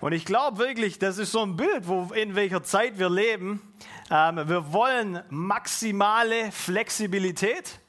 Und 0.00 0.12
ich 0.12 0.24
glaube 0.24 0.58
wirklich, 0.58 1.00
das 1.00 1.18
ist 1.18 1.32
so 1.32 1.42
ein 1.42 1.56
Bild, 1.56 1.88
wo, 1.88 2.12
in 2.14 2.36
welcher 2.36 2.62
Zeit 2.62 3.00
wir 3.00 3.10
leben. 3.10 3.60
Ähm, 4.08 4.48
wir 4.48 4.72
wollen 4.72 5.20
maximale 5.30 6.52
Flexibilität. 6.52 7.80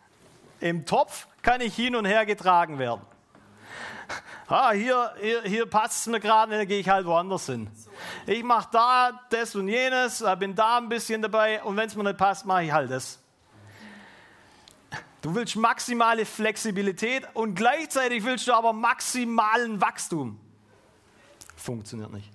Im 0.60 0.88
Topf 0.88 1.28
kann 1.43 1.62
ich 1.62 1.76
hin 1.76 1.95
und 1.95 2.06
her 2.06 2.26
getragen 2.26 2.80
werden. 2.80 3.02
Ah, 4.47 4.71
hier, 4.71 5.13
hier, 5.21 5.43
hier 5.43 5.65
passt 5.65 6.02
es 6.02 6.08
mir 6.08 6.19
gerade, 6.19 6.58
dann 6.58 6.67
gehe 6.67 6.80
ich 6.80 6.89
halt 6.89 7.06
woanders 7.06 7.45
hin. 7.45 7.69
Ich 8.26 8.43
mache 8.43 8.67
da 8.71 9.21
das 9.30 9.56
und 9.56 9.69
jenes, 9.69 10.19
äh, 10.19 10.36
bin 10.38 10.56
da 10.56 10.78
ein 10.78 10.89
bisschen 10.89 11.21
dabei 11.21 11.63
und 11.63 11.78
wenn 11.78 11.88
es 11.88 11.95
mir 11.95 12.04
nicht 12.04 12.17
passt, 12.17 12.45
mache 12.45 12.65
ich 12.65 12.71
halt 12.71 12.91
das. 12.91 13.17
Du 15.21 15.34
willst 15.36 15.56
maximale 15.56 16.26
Flexibilität 16.26 17.26
und 17.34 17.56
gleichzeitig 17.56 18.26
willst 18.26 18.45
du 18.47 18.54
aber 18.54 18.74
maximalen 18.74 19.80
Wachstum. 19.80 20.38
Funktioniert 21.56 22.12
nicht. 22.12 22.30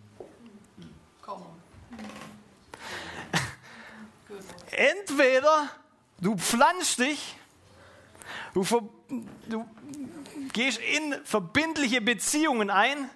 Entweder 4.71 5.69
du 6.21 6.37
pflanzt 6.37 7.01
dich, 7.01 7.37
du, 8.57 8.91
du 9.49 9.67
gehst 10.53 10.79
in 10.79 11.15
verbindliche 11.25 12.01
Beziehungen 12.01 12.71
ein 12.71 13.11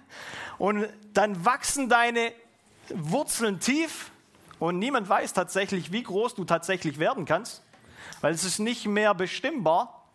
und 0.59 0.87
dann 1.13 1.43
wachsen 1.43 1.89
deine 1.89 2.31
Wurzeln 2.89 3.59
tief 3.59 4.11
und 4.59 4.77
niemand 4.77 5.09
weiß 5.09 5.33
tatsächlich, 5.33 5.91
wie 5.91 6.03
groß 6.03 6.35
du 6.35 6.45
tatsächlich 6.45 6.99
werden 6.99 7.25
kannst, 7.25 7.63
weil 8.21 8.33
es 8.33 8.43
ist 8.43 8.59
nicht 8.59 8.85
mehr 8.85 9.15
bestimmbar. 9.15 10.05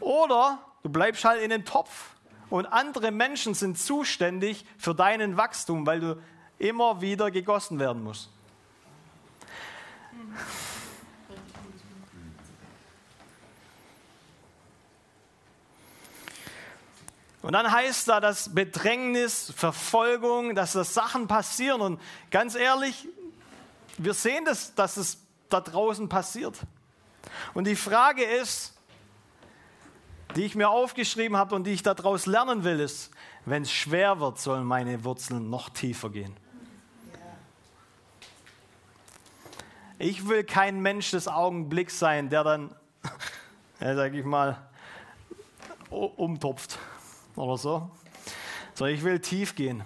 Oder 0.00 0.58
du 0.82 0.88
bleibst 0.88 1.24
halt 1.24 1.40
in 1.42 1.50
den 1.50 1.64
Topf 1.64 2.10
und 2.50 2.66
andere 2.66 3.12
Menschen 3.12 3.54
sind 3.54 3.78
zuständig 3.78 4.64
für 4.78 4.94
deinen 4.94 5.36
Wachstum, 5.36 5.86
weil 5.86 6.00
du 6.00 6.22
immer 6.58 7.00
wieder 7.00 7.30
gegossen 7.30 7.78
werden 7.78 8.02
musst. 8.02 8.30
Und 17.48 17.54
dann 17.54 17.72
heißt 17.72 18.06
da, 18.08 18.20
dass 18.20 18.54
Bedrängnis, 18.54 19.54
Verfolgung, 19.56 20.54
dass 20.54 20.74
da 20.74 20.84
Sachen 20.84 21.28
passieren. 21.28 21.80
Und 21.80 21.98
ganz 22.30 22.54
ehrlich, 22.54 23.08
wir 23.96 24.12
sehen 24.12 24.44
das, 24.44 24.74
dass 24.74 24.98
es 24.98 25.16
da 25.48 25.62
draußen 25.62 26.10
passiert. 26.10 26.58
Und 27.54 27.66
die 27.66 27.74
Frage 27.74 28.22
ist, 28.22 28.76
die 30.36 30.44
ich 30.44 30.56
mir 30.56 30.68
aufgeschrieben 30.68 31.38
habe 31.38 31.54
und 31.54 31.64
die 31.64 31.70
ich 31.70 31.82
daraus 31.82 32.26
lernen 32.26 32.64
will, 32.64 32.80
ist, 32.80 33.12
wenn 33.46 33.62
es 33.62 33.72
schwer 33.72 34.20
wird, 34.20 34.38
sollen 34.38 34.64
meine 34.64 35.02
Wurzeln 35.04 35.48
noch 35.48 35.70
tiefer 35.70 36.10
gehen. 36.10 36.36
Ich 39.98 40.28
will 40.28 40.44
kein 40.44 40.80
Mensch 40.80 41.12
des 41.12 41.28
Augenblicks 41.28 41.98
sein, 41.98 42.28
der 42.28 42.44
dann, 42.44 42.74
ja, 43.80 43.94
sag 43.96 44.12
ich 44.12 44.26
mal, 44.26 44.58
umtopft 45.88 46.78
oder 47.38 47.56
so. 47.56 47.90
So, 48.74 48.86
ich 48.86 49.02
will 49.02 49.18
tief 49.20 49.54
gehen. 49.54 49.82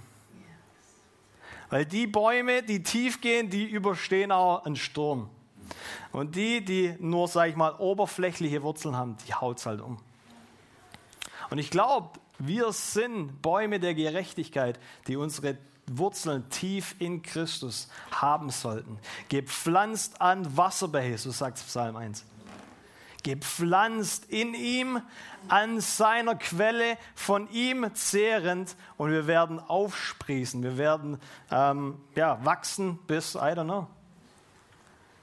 Weil 1.70 1.86
die 1.86 2.06
Bäume, 2.06 2.62
die 2.62 2.82
tief 2.82 3.20
gehen, 3.20 3.48
die 3.48 3.64
überstehen 3.64 4.30
auch 4.30 4.64
einen 4.66 4.76
Sturm. 4.76 5.30
Und 6.12 6.36
die, 6.36 6.62
die 6.62 6.94
nur, 6.98 7.28
sag 7.28 7.48
ich 7.48 7.56
mal, 7.56 7.74
oberflächliche 7.78 8.62
Wurzeln 8.62 8.96
haben, 8.96 9.16
die 9.26 9.32
haut 9.32 9.58
es 9.58 9.66
halt 9.66 9.80
um. 9.80 9.98
Und 11.48 11.58
ich 11.58 11.70
glaube, 11.70 12.18
wir 12.38 12.72
sind 12.72 13.40
Bäume 13.40 13.80
der 13.80 13.94
Gerechtigkeit, 13.94 14.78
die 15.06 15.16
unsere 15.16 15.56
Wurzeln 15.86 16.48
tief 16.50 16.94
in 16.98 17.22
Christus 17.22 17.88
haben 18.10 18.50
sollten. 18.50 18.98
Gepflanzt 19.28 20.20
an 20.20 20.56
Wasserbäche, 20.56 21.18
so 21.18 21.30
sagt 21.30 21.58
Psalm 21.58 21.96
1. 21.96 22.24
Gepflanzt 23.22 24.26
in 24.26 24.54
ihm, 24.54 25.00
an 25.48 25.80
seiner 25.80 26.34
Quelle, 26.34 26.98
von 27.14 27.50
ihm 27.50 27.94
zehrend 27.94 28.76
und 28.96 29.10
wir 29.10 29.26
werden 29.26 29.58
aufsprießen, 29.58 30.62
wir 30.62 30.78
werden 30.78 31.18
ähm, 31.50 32.00
ja, 32.14 32.44
wachsen 32.44 32.98
bis, 33.06 33.34
I 33.34 33.38
don't 33.38 33.64
know, 33.64 33.86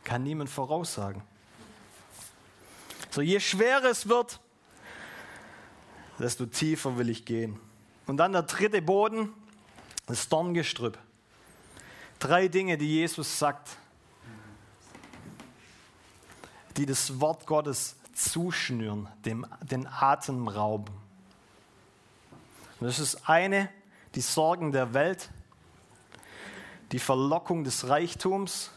kann 0.03 0.23
niemand 0.23 0.49
voraussagen. 0.49 1.21
So, 3.11 3.21
je 3.21 3.39
schwerer 3.39 3.85
es 3.85 4.07
wird, 4.07 4.39
desto 6.19 6.45
tiefer 6.45 6.97
will 6.97 7.09
ich 7.09 7.25
gehen. 7.25 7.59
Und 8.05 8.17
dann 8.17 8.33
der 8.33 8.43
dritte 8.43 8.81
Boden, 8.81 9.33
das 10.05 10.29
Dorngestrüpp. 10.29 10.97
Drei 12.19 12.47
Dinge, 12.47 12.77
die 12.77 12.95
Jesus 12.95 13.39
sagt, 13.39 13.69
die 16.79 16.85
das 16.85 17.19
Wort 17.19 17.45
Gottes 17.45 17.97
zuschnüren, 18.13 19.09
dem, 19.25 19.45
den 19.61 19.85
Atem 19.85 20.47
rauben. 20.47 20.93
Und 22.79 22.87
das 22.87 22.99
ist 22.99 23.27
eine, 23.27 23.69
die 24.15 24.21
Sorgen 24.21 24.71
der 24.71 24.93
Welt, 24.93 25.29
die 26.93 26.99
Verlockung 26.99 27.65
des 27.65 27.89
Reichtums 27.89 28.71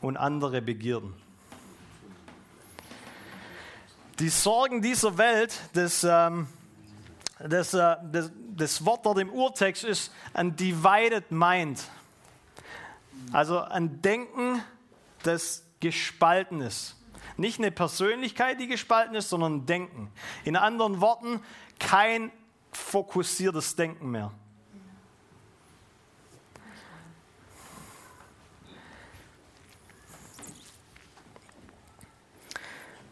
und 0.00 0.16
andere 0.16 0.62
Begierden. 0.62 1.12
Die 4.18 4.30
Sorgen 4.30 4.80
dieser 4.80 5.18
Welt, 5.18 5.60
das, 5.74 6.04
ähm, 6.04 6.46
das, 7.38 7.74
äh, 7.74 7.96
das, 8.10 8.30
das 8.56 8.82
Wort 8.86 9.04
dort 9.04 9.18
im 9.18 9.28
Urtext 9.28 9.84
ist 9.84 10.10
ein 10.32 10.56
divided 10.56 11.30
mind. 11.30 11.84
Also 13.30 13.60
ein 13.60 14.00
Denken, 14.00 14.62
das 15.22 15.63
gespalten 15.84 16.62
ist. 16.62 16.96
Nicht 17.36 17.58
eine 17.58 17.70
Persönlichkeit, 17.70 18.58
die 18.58 18.68
gespalten 18.68 19.14
ist, 19.14 19.28
sondern 19.28 19.56
ein 19.56 19.66
Denken. 19.66 20.10
In 20.44 20.56
anderen 20.56 21.02
Worten, 21.02 21.40
kein 21.78 22.32
fokussiertes 22.72 23.76
Denken 23.76 24.10
mehr. 24.10 24.32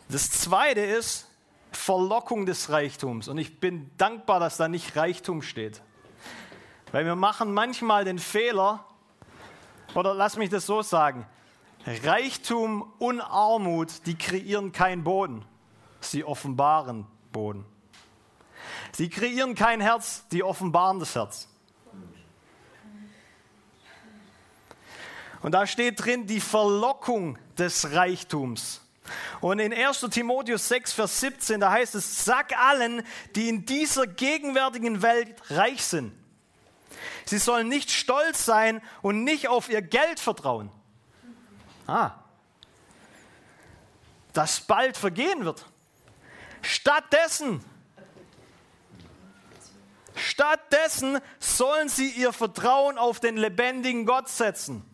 Das 0.08 0.30
zweite 0.30 0.80
ist 0.80 1.28
Verlockung 1.72 2.46
des 2.46 2.70
Reichtums. 2.70 3.28
Und 3.28 3.36
ich 3.36 3.60
bin 3.60 3.90
dankbar, 3.98 4.40
dass 4.40 4.56
da 4.56 4.68
nicht 4.68 4.96
Reichtum 4.96 5.42
steht. 5.42 5.82
Weil 6.90 7.04
wir 7.04 7.16
machen 7.16 7.52
manchmal 7.52 8.06
den 8.06 8.18
Fehler, 8.18 8.86
oder 9.94 10.14
lass 10.14 10.38
mich 10.38 10.48
das 10.48 10.64
so 10.64 10.80
sagen, 10.80 11.26
Reichtum 11.86 12.92
und 12.98 13.20
Armut, 13.20 14.06
die 14.06 14.16
kreieren 14.16 14.72
keinen 14.72 15.02
Boden, 15.04 15.44
sie 16.00 16.24
offenbaren 16.24 17.06
Boden. 17.32 17.64
Sie 18.92 19.08
kreieren 19.08 19.54
kein 19.54 19.80
Herz, 19.80 20.24
die 20.30 20.42
offenbaren 20.42 21.00
das 21.00 21.14
Herz. 21.14 21.48
Und 25.42 25.52
da 25.52 25.66
steht 25.66 26.04
drin 26.04 26.26
die 26.26 26.40
Verlockung 26.40 27.36
des 27.58 27.92
Reichtums. 27.92 28.80
Und 29.40 29.58
in 29.58 29.74
1. 29.74 30.06
Timotheus 30.10 30.68
6, 30.68 30.92
Vers 30.92 31.20
17, 31.20 31.60
da 31.60 31.72
heißt 31.72 31.96
es, 31.96 32.24
sag 32.24 32.56
allen, 32.56 33.02
die 33.34 33.48
in 33.48 33.66
dieser 33.66 34.06
gegenwärtigen 34.06 35.02
Welt 35.02 35.34
reich 35.50 35.82
sind. 35.82 36.12
Sie 37.24 37.38
sollen 37.38 37.68
nicht 37.68 37.90
stolz 37.90 38.44
sein 38.44 38.80
und 39.00 39.24
nicht 39.24 39.48
auf 39.48 39.68
ihr 39.68 39.82
Geld 39.82 40.20
vertrauen. 40.20 40.70
Ah, 41.86 42.12
das 44.32 44.60
bald 44.60 44.96
vergehen 44.96 45.44
wird. 45.44 45.66
Stattdessen, 46.62 47.62
stattdessen 50.14 51.20
sollen 51.38 51.88
sie 51.88 52.10
ihr 52.10 52.32
Vertrauen 52.32 52.98
auf 52.98 53.20
den 53.20 53.36
lebendigen 53.36 54.06
Gott 54.06 54.28
setzen. 54.28 54.84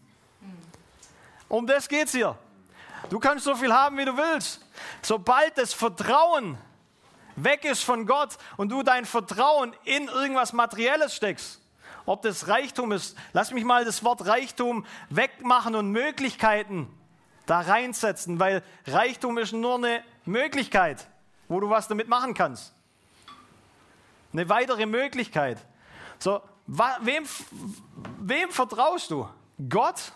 Um 1.48 1.66
das 1.66 1.88
geht 1.88 2.06
es 2.06 2.12
hier. 2.12 2.36
Du 3.10 3.18
kannst 3.18 3.44
so 3.44 3.54
viel 3.54 3.72
haben, 3.72 3.96
wie 3.96 4.04
du 4.04 4.16
willst. 4.16 4.60
Sobald 5.02 5.56
das 5.56 5.72
Vertrauen 5.72 6.58
weg 7.36 7.64
ist 7.64 7.84
von 7.84 8.06
Gott 8.06 8.36
und 8.56 8.70
du 8.70 8.82
dein 8.82 9.04
Vertrauen 9.04 9.74
in 9.84 10.08
irgendwas 10.08 10.52
Materielles 10.52 11.14
steckst, 11.14 11.57
ob 12.08 12.22
das 12.22 12.48
Reichtum 12.48 12.92
ist, 12.92 13.16
lass 13.34 13.52
mich 13.52 13.64
mal 13.64 13.84
das 13.84 14.02
Wort 14.02 14.26
Reichtum 14.26 14.86
wegmachen 15.10 15.74
und 15.74 15.90
Möglichkeiten 15.90 16.88
da 17.44 17.60
reinsetzen, 17.60 18.40
weil 18.40 18.62
Reichtum 18.86 19.36
ist 19.36 19.52
nur 19.52 19.74
eine 19.74 20.02
Möglichkeit, 20.24 21.06
wo 21.48 21.60
du 21.60 21.68
was 21.68 21.86
damit 21.86 22.08
machen 22.08 22.32
kannst. 22.32 22.72
Eine 24.32 24.48
weitere 24.48 24.86
Möglichkeit. 24.86 25.58
So, 26.18 26.40
wem, 26.66 27.24
wem 28.20 28.50
vertraust 28.50 29.10
du? 29.10 29.28
Gott 29.68 30.12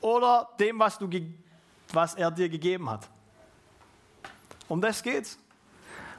oder 0.00 0.48
dem, 0.58 0.80
was 0.80 0.98
du 0.98 1.08
was 1.92 2.14
er 2.14 2.32
dir 2.32 2.48
gegeben 2.48 2.90
hat. 2.90 3.08
Um 4.68 4.80
das 4.80 5.02
geht's. 5.02 5.38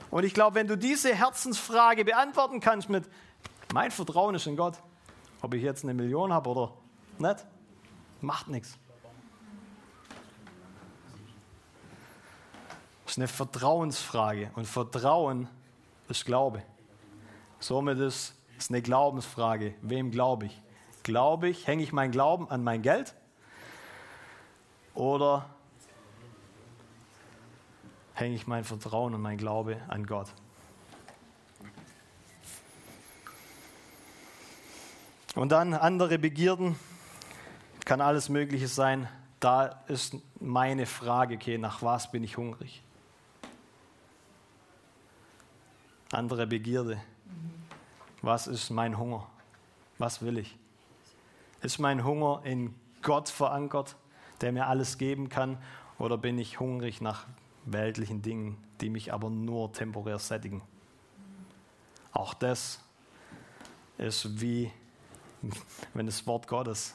Und 0.09 0.23
ich 0.23 0.33
glaube, 0.33 0.55
wenn 0.55 0.67
du 0.67 0.77
diese 0.77 1.13
Herzensfrage 1.13 2.05
beantworten 2.05 2.61
kannst 2.61 2.87
mit, 2.87 3.03
mein 3.73 3.91
Vertrauen 3.91 4.35
ist 4.35 4.47
in 4.47 4.55
Gott, 4.55 4.75
ob 5.41 5.53
ich 5.53 5.63
jetzt 5.63 5.83
eine 5.83 5.93
Million 5.93 6.33
habe 6.33 6.49
oder 6.49 6.73
nicht, 7.19 7.45
macht 8.21 8.47
nichts. 8.47 8.77
Das 13.03 13.13
ist 13.13 13.17
eine 13.17 13.27
Vertrauensfrage 13.27 14.51
und 14.55 14.65
Vertrauen 14.65 15.47
ist 16.09 16.25
Glaube. 16.25 16.63
Somit 17.59 17.99
ist 17.99 18.35
es 18.57 18.69
eine 18.69 18.81
Glaubensfrage. 18.81 19.75
Wem 19.81 20.11
glaube 20.11 20.47
ich? 20.47 20.61
Glaube 21.03 21.49
ich, 21.49 21.67
hänge 21.67 21.83
ich 21.83 21.93
mein 21.93 22.11
Glauben 22.11 22.49
an 22.49 22.63
mein 22.63 22.81
Geld 22.81 23.15
oder 24.93 25.45
hänge 28.13 28.35
ich 28.35 28.47
mein 28.47 28.63
Vertrauen 28.63 29.13
und 29.13 29.21
mein 29.21 29.37
Glaube 29.37 29.81
an 29.87 30.05
Gott. 30.05 30.27
Und 35.37 35.49
dann 35.49 35.75
andere 35.75 36.17
Begierden, 36.17 36.75
kann 37.85 38.01
alles 38.01 38.27
Mögliche 38.27 38.67
sein. 38.67 39.07
Da 39.39 39.83
ist 39.87 40.15
meine 40.39 40.87
Frage, 40.87 41.35
okay, 41.35 41.59
nach 41.59 41.83
was 41.83 42.09
bin 42.09 42.23
ich 42.23 42.37
hungrig? 42.37 42.81
Andere 46.11 46.47
Begierde. 46.47 46.99
Was 48.23 48.47
ist 48.47 48.71
mein 48.71 48.97
Hunger? 48.97 49.27
Was 49.99 50.23
will 50.23 50.39
ich? 50.39 50.57
Ist 51.61 51.77
mein 51.77 52.03
Hunger 52.03 52.41
in 52.43 52.73
Gott 53.03 53.29
verankert, 53.29 53.95
der 54.41 54.51
mir 54.51 54.65
alles 54.65 54.97
geben 54.97 55.29
kann? 55.29 55.59
Oder 55.99 56.17
bin 56.17 56.39
ich 56.39 56.59
hungrig 56.59 56.99
nach 56.99 57.27
weltlichen 57.63 58.23
Dingen, 58.23 58.57
die 58.81 58.89
mich 58.89 59.13
aber 59.13 59.29
nur 59.29 59.71
temporär 59.71 60.17
sättigen. 60.17 60.63
Auch 62.11 62.33
das 62.33 62.79
ist 63.99 64.41
wie 64.41 64.71
wenn 65.93 66.05
das 66.05 66.25
Wort 66.27 66.47
Gottes 66.47 66.93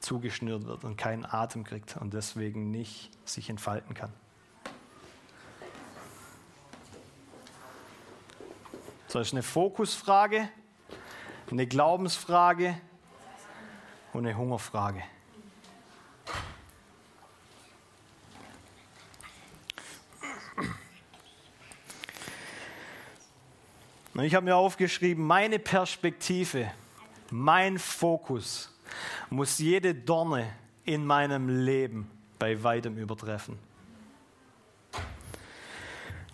zugeschnürt 0.00 0.64
wird 0.66 0.84
und 0.84 0.96
keinen 0.96 1.24
Atem 1.24 1.64
kriegt 1.64 1.96
und 1.96 2.14
deswegen 2.14 2.70
nicht 2.70 3.10
sich 3.28 3.50
entfalten 3.50 3.94
kann. 3.94 4.12
So, 9.08 9.18
das 9.18 9.28
ist 9.28 9.34
eine 9.34 9.42
Fokusfrage, 9.42 10.48
eine 11.50 11.66
Glaubensfrage 11.66 12.78
und 14.12 14.26
eine 14.26 14.36
Hungerfrage. 14.36 15.02
Und 24.14 24.24
ich 24.24 24.34
habe 24.34 24.44
mir 24.44 24.56
aufgeschrieben, 24.56 25.24
meine 25.24 25.60
Perspektive 25.60 26.70
mein 27.30 27.78
Fokus 27.78 28.74
muss 29.30 29.58
jede 29.58 29.94
Dorne 29.94 30.50
in 30.84 31.04
meinem 31.04 31.48
Leben 31.48 32.10
bei 32.38 32.62
weitem 32.62 32.96
übertreffen. 32.96 33.58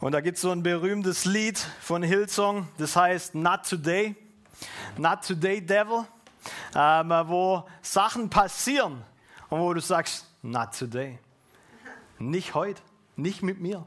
Und 0.01 0.13
da 0.13 0.21
gibt 0.21 0.37
es 0.37 0.43
so 0.43 0.51
ein 0.51 0.63
berühmtes 0.63 1.25
Lied 1.25 1.59
von 1.81 2.03
Hillsong, 2.03 2.69
das 2.79 2.95
heißt 2.95 3.35
Not 3.35 3.69
Today, 3.69 4.15
Not 4.99 5.27
Today 5.27 5.65
Devil, 5.65 6.05
ähm, 6.75 7.11
wo 7.29 7.67
Sachen 7.81 8.29
passieren 8.29 9.03
und 9.49 9.61
wo 9.61 9.73
du 9.73 9.81
sagst, 9.81 10.27
Not 10.43 10.79
Today, 10.79 11.19
nicht 12.19 12.55
heute, 12.55 12.83
nicht 13.17 13.43
mit 13.43 13.61
mir. 13.61 13.87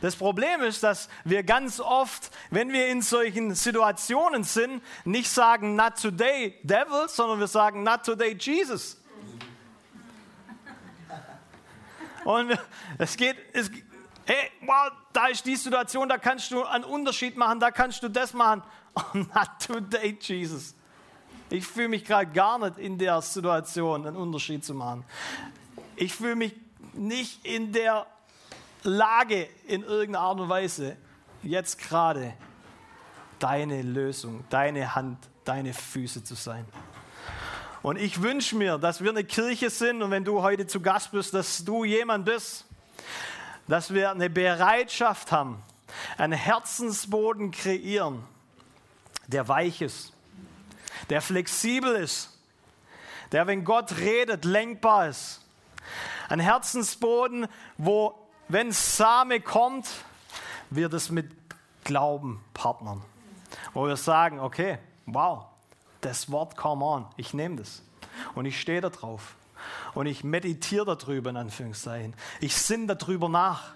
Das 0.00 0.16
Problem 0.16 0.62
ist, 0.62 0.82
dass 0.82 1.08
wir 1.24 1.42
ganz 1.42 1.80
oft, 1.80 2.30
wenn 2.50 2.72
wir 2.72 2.88
in 2.88 3.02
solchen 3.02 3.54
Situationen 3.54 4.44
sind, 4.44 4.82
nicht 5.04 5.30
sagen, 5.30 5.76
not 5.76 6.00
today, 6.00 6.58
devil, 6.62 7.08
sondern 7.08 7.40
wir 7.40 7.46
sagen, 7.46 7.82
not 7.82 8.04
today, 8.04 8.36
Jesus. 8.38 9.00
Und 12.24 12.58
es 12.98 13.16
geht, 13.16 13.36
es, 13.52 13.70
hey, 14.24 14.50
wow, 14.62 14.90
da 15.12 15.28
ist 15.28 15.46
die 15.46 15.54
Situation, 15.56 16.08
da 16.08 16.18
kannst 16.18 16.50
du 16.50 16.64
einen 16.64 16.84
Unterschied 16.84 17.36
machen, 17.36 17.60
da 17.60 17.70
kannst 17.70 18.02
du 18.02 18.08
das 18.08 18.32
machen. 18.32 18.62
Oh, 18.98 19.18
not 19.18 19.50
today, 19.58 20.16
Jesus. 20.18 20.74
Ich 21.50 21.66
fühle 21.66 21.88
mich 21.88 22.06
gerade 22.06 22.32
gar 22.32 22.58
nicht 22.58 22.78
in 22.78 22.96
der 22.96 23.20
Situation, 23.20 24.06
einen 24.06 24.16
Unterschied 24.16 24.64
zu 24.64 24.72
machen. 24.72 25.04
Ich 25.96 26.14
fühle 26.14 26.34
mich 26.34 26.54
nicht 26.94 27.44
in 27.44 27.72
der 27.72 28.06
Lage 28.86 29.48
in 29.66 29.82
irgendeiner 29.82 30.24
Art 30.24 30.40
und 30.40 30.48
Weise, 30.48 30.96
jetzt 31.42 31.78
gerade 31.78 32.34
deine 33.38 33.82
Lösung, 33.82 34.44
deine 34.50 34.94
Hand, 34.94 35.18
deine 35.44 35.74
Füße 35.74 36.24
zu 36.24 36.34
sein. 36.34 36.64
Und 37.82 37.96
ich 37.98 38.22
wünsche 38.22 38.56
mir, 38.56 38.78
dass 38.78 39.02
wir 39.02 39.10
eine 39.10 39.24
Kirche 39.24 39.70
sind 39.70 40.02
und 40.02 40.10
wenn 40.10 40.24
du 40.24 40.42
heute 40.42 40.66
zu 40.66 40.80
Gast 40.80 41.12
bist, 41.12 41.34
dass 41.34 41.64
du 41.64 41.84
jemand 41.84 42.24
bist, 42.24 42.64
dass 43.68 43.92
wir 43.92 44.10
eine 44.10 44.30
Bereitschaft 44.30 45.30
haben, 45.30 45.62
einen 46.18 46.32
Herzensboden 46.32 47.50
kreieren, 47.50 48.24
der 49.26 49.46
weich 49.48 49.82
ist, 49.82 50.12
der 51.10 51.20
flexibel 51.20 51.94
ist, 51.94 52.36
der, 53.32 53.46
wenn 53.46 53.64
Gott 53.64 53.98
redet, 53.98 54.44
lenkbar 54.44 55.08
ist. 55.08 55.42
Ein 56.28 56.40
Herzensboden, 56.40 57.46
wo 57.76 58.25
wenn 58.48 58.72
Same 58.72 59.40
kommt, 59.40 59.88
wird 60.70 60.92
es 60.94 61.10
mit 61.10 61.30
Glauben 61.84 62.44
partnern. 62.54 63.02
Wo 63.72 63.86
wir 63.86 63.96
sagen, 63.96 64.40
okay, 64.40 64.78
wow, 65.06 65.44
das 66.00 66.30
Wort 66.30 66.56
come 66.56 66.84
on, 66.84 67.06
ich 67.16 67.34
nehme 67.34 67.56
das. 67.56 67.82
Und 68.34 68.46
ich 68.46 68.60
stehe 68.60 68.80
da 68.80 68.90
drauf. 68.90 69.36
Und 69.94 70.06
ich 70.06 70.24
meditiere 70.24 70.96
darüber, 70.96 71.30
in 71.30 71.36
Anführungszeichen. 71.36 72.14
Ich 72.40 72.56
sinne 72.56 72.96
darüber 72.96 73.28
nach. 73.28 73.72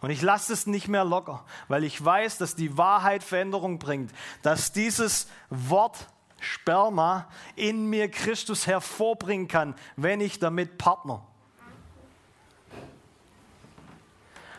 Und 0.00 0.10
ich 0.10 0.22
lasse 0.22 0.52
es 0.52 0.66
nicht 0.66 0.88
mehr 0.88 1.04
locker, 1.04 1.44
weil 1.66 1.82
ich 1.82 2.02
weiß, 2.04 2.38
dass 2.38 2.54
die 2.54 2.76
Wahrheit 2.78 3.24
Veränderung 3.24 3.78
bringt. 3.78 4.12
Dass 4.42 4.72
dieses 4.72 5.28
Wort 5.50 6.08
Sperma 6.40 7.28
in 7.56 7.90
mir 7.90 8.10
Christus 8.10 8.66
hervorbringen 8.66 9.48
kann, 9.48 9.74
wenn 9.96 10.20
ich 10.20 10.38
damit 10.38 10.78
partner. 10.78 11.26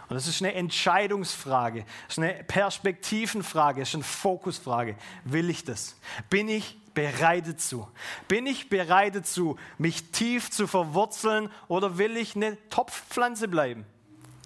Und 0.10 0.16
das 0.16 0.28
ist 0.28 0.42
eine 0.42 0.56
Entscheidungsfrage, 0.56 1.86
das 2.08 2.18
ist 2.18 2.24
eine 2.24 2.44
Perspektivenfrage, 2.44 3.82
das 3.82 3.90
ist 3.90 3.96
eine 3.96 4.04
Fokusfrage. 4.04 4.96
Will 5.24 5.52
ich 5.52 5.64
das? 5.64 5.96
Bin 6.32 6.50
ich 6.50 6.78
bereit 6.96 7.48
dazu? 7.48 7.88
Bin 8.28 8.48
ich 8.48 8.70
bereit 8.70 9.16
dazu, 9.16 9.58
mich 9.78 10.12
tief 10.12 10.50
zu 10.50 10.66
verwurzeln 10.66 11.52
oder 11.68 12.00
will 12.00 12.18
ich 12.18 12.36
eine 12.36 12.58
Topfpflanze 12.70 13.48
bleiben? 13.48 13.86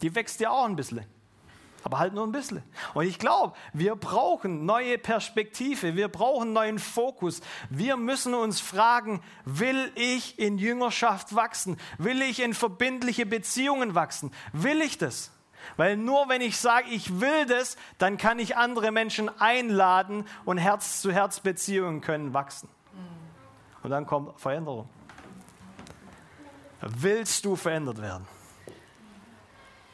Die 0.02 0.14
wächst 0.14 0.42
ja 0.42 0.50
auch 0.50 0.66
ein 0.66 0.76
bisschen. 0.76 1.06
Aber 1.86 2.00
halt 2.00 2.14
nur 2.14 2.26
ein 2.26 2.32
bisschen. 2.32 2.62
Und 2.94 3.06
ich 3.06 3.20
glaube, 3.20 3.56
wir 3.74 3.96
brauchen 3.96 4.66
neue 4.66 4.98
Perspektive, 4.98 5.96
wir 5.96 6.08
brauchen 6.08 6.54
neuen 6.54 6.80
Fokus. 6.80 7.42
Wir 7.70 7.98
müssen 7.98 8.34
uns 8.34 8.60
fragen, 8.62 9.22
will 9.44 9.92
ich 9.96 10.40
in 10.40 10.58
Jüngerschaft 10.58 11.36
wachsen? 11.36 11.78
Will 11.98 12.22
ich 12.22 12.42
in 12.42 12.54
verbindliche 12.54 13.26
Beziehungen 13.26 13.96
wachsen? 13.96 14.32
Will 14.54 14.82
ich 14.82 14.98
das? 14.98 15.32
Weil 15.78 15.98
nur 15.98 16.30
wenn 16.30 16.42
ich 16.42 16.58
sage, 16.58 16.90
ich 16.90 17.20
will 17.20 17.46
das, 17.46 17.78
dann 17.98 18.18
kann 18.18 18.40
ich 18.40 18.58
andere 18.58 18.92
Menschen 18.92 19.30
einladen 19.40 20.26
und 20.46 20.58
Herz-zu-Herz-Beziehungen 20.58 22.02
können 22.02 22.34
wachsen. 22.34 22.70
Und 23.82 23.90
dann 23.90 24.06
kommt 24.06 24.40
Veränderung. 24.40 24.88
Willst 26.82 27.46
du 27.46 27.56
verändert 27.56 28.02
werden? 28.02 28.28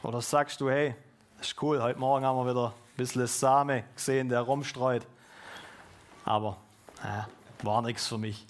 Oder 0.03 0.21
sagst 0.21 0.61
du, 0.61 0.69
hey, 0.69 0.95
ist 1.41 1.61
cool, 1.61 1.81
heute 1.81 1.99
Morgen 1.99 2.25
haben 2.25 2.37
wir 2.37 2.49
wieder 2.49 2.67
ein 2.67 2.97
bisschen 2.97 3.27
Same 3.27 3.83
gesehen, 3.95 4.29
der 4.29 4.41
rumstreut. 4.41 5.05
Aber 6.25 6.57
äh, 7.03 7.65
war 7.65 7.81
nichts 7.81 8.07
für 8.07 8.17
mich. 8.17 8.45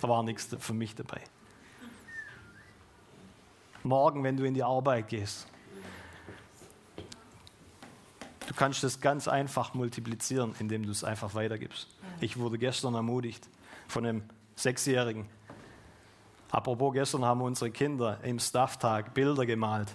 Da 0.00 0.08
war 0.08 0.22
nichts 0.22 0.48
für 0.58 0.74
mich 0.74 0.94
dabei. 0.94 1.22
Morgen, 3.82 4.24
wenn 4.24 4.36
du 4.36 4.44
in 4.44 4.54
die 4.54 4.62
Arbeit 4.62 5.08
gehst, 5.08 5.46
Du 8.46 8.54
kannst 8.54 8.84
das 8.84 9.00
ganz 9.00 9.28
einfach 9.28 9.74
multiplizieren, 9.74 10.54
indem 10.58 10.84
du 10.84 10.90
es 10.90 11.04
einfach 11.04 11.34
weitergibst. 11.34 11.88
Ich 12.20 12.36
wurde 12.36 12.58
gestern 12.58 12.94
ermutigt 12.94 13.48
von 13.88 14.06
einem 14.06 14.22
Sechsjährigen. 14.54 15.28
Apropos, 16.50 16.92
gestern 16.92 17.24
haben 17.24 17.42
unsere 17.42 17.70
Kinder 17.70 18.18
im 18.22 18.38
Stafftag 18.38 19.14
Bilder 19.14 19.46
gemalt, 19.46 19.88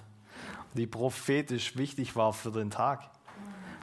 die 0.73 0.85
prophetisch 0.85 1.77
wichtig 1.77 2.15
waren 2.15 2.33
für 2.33 2.51
den 2.51 2.69
Tag. 2.69 3.09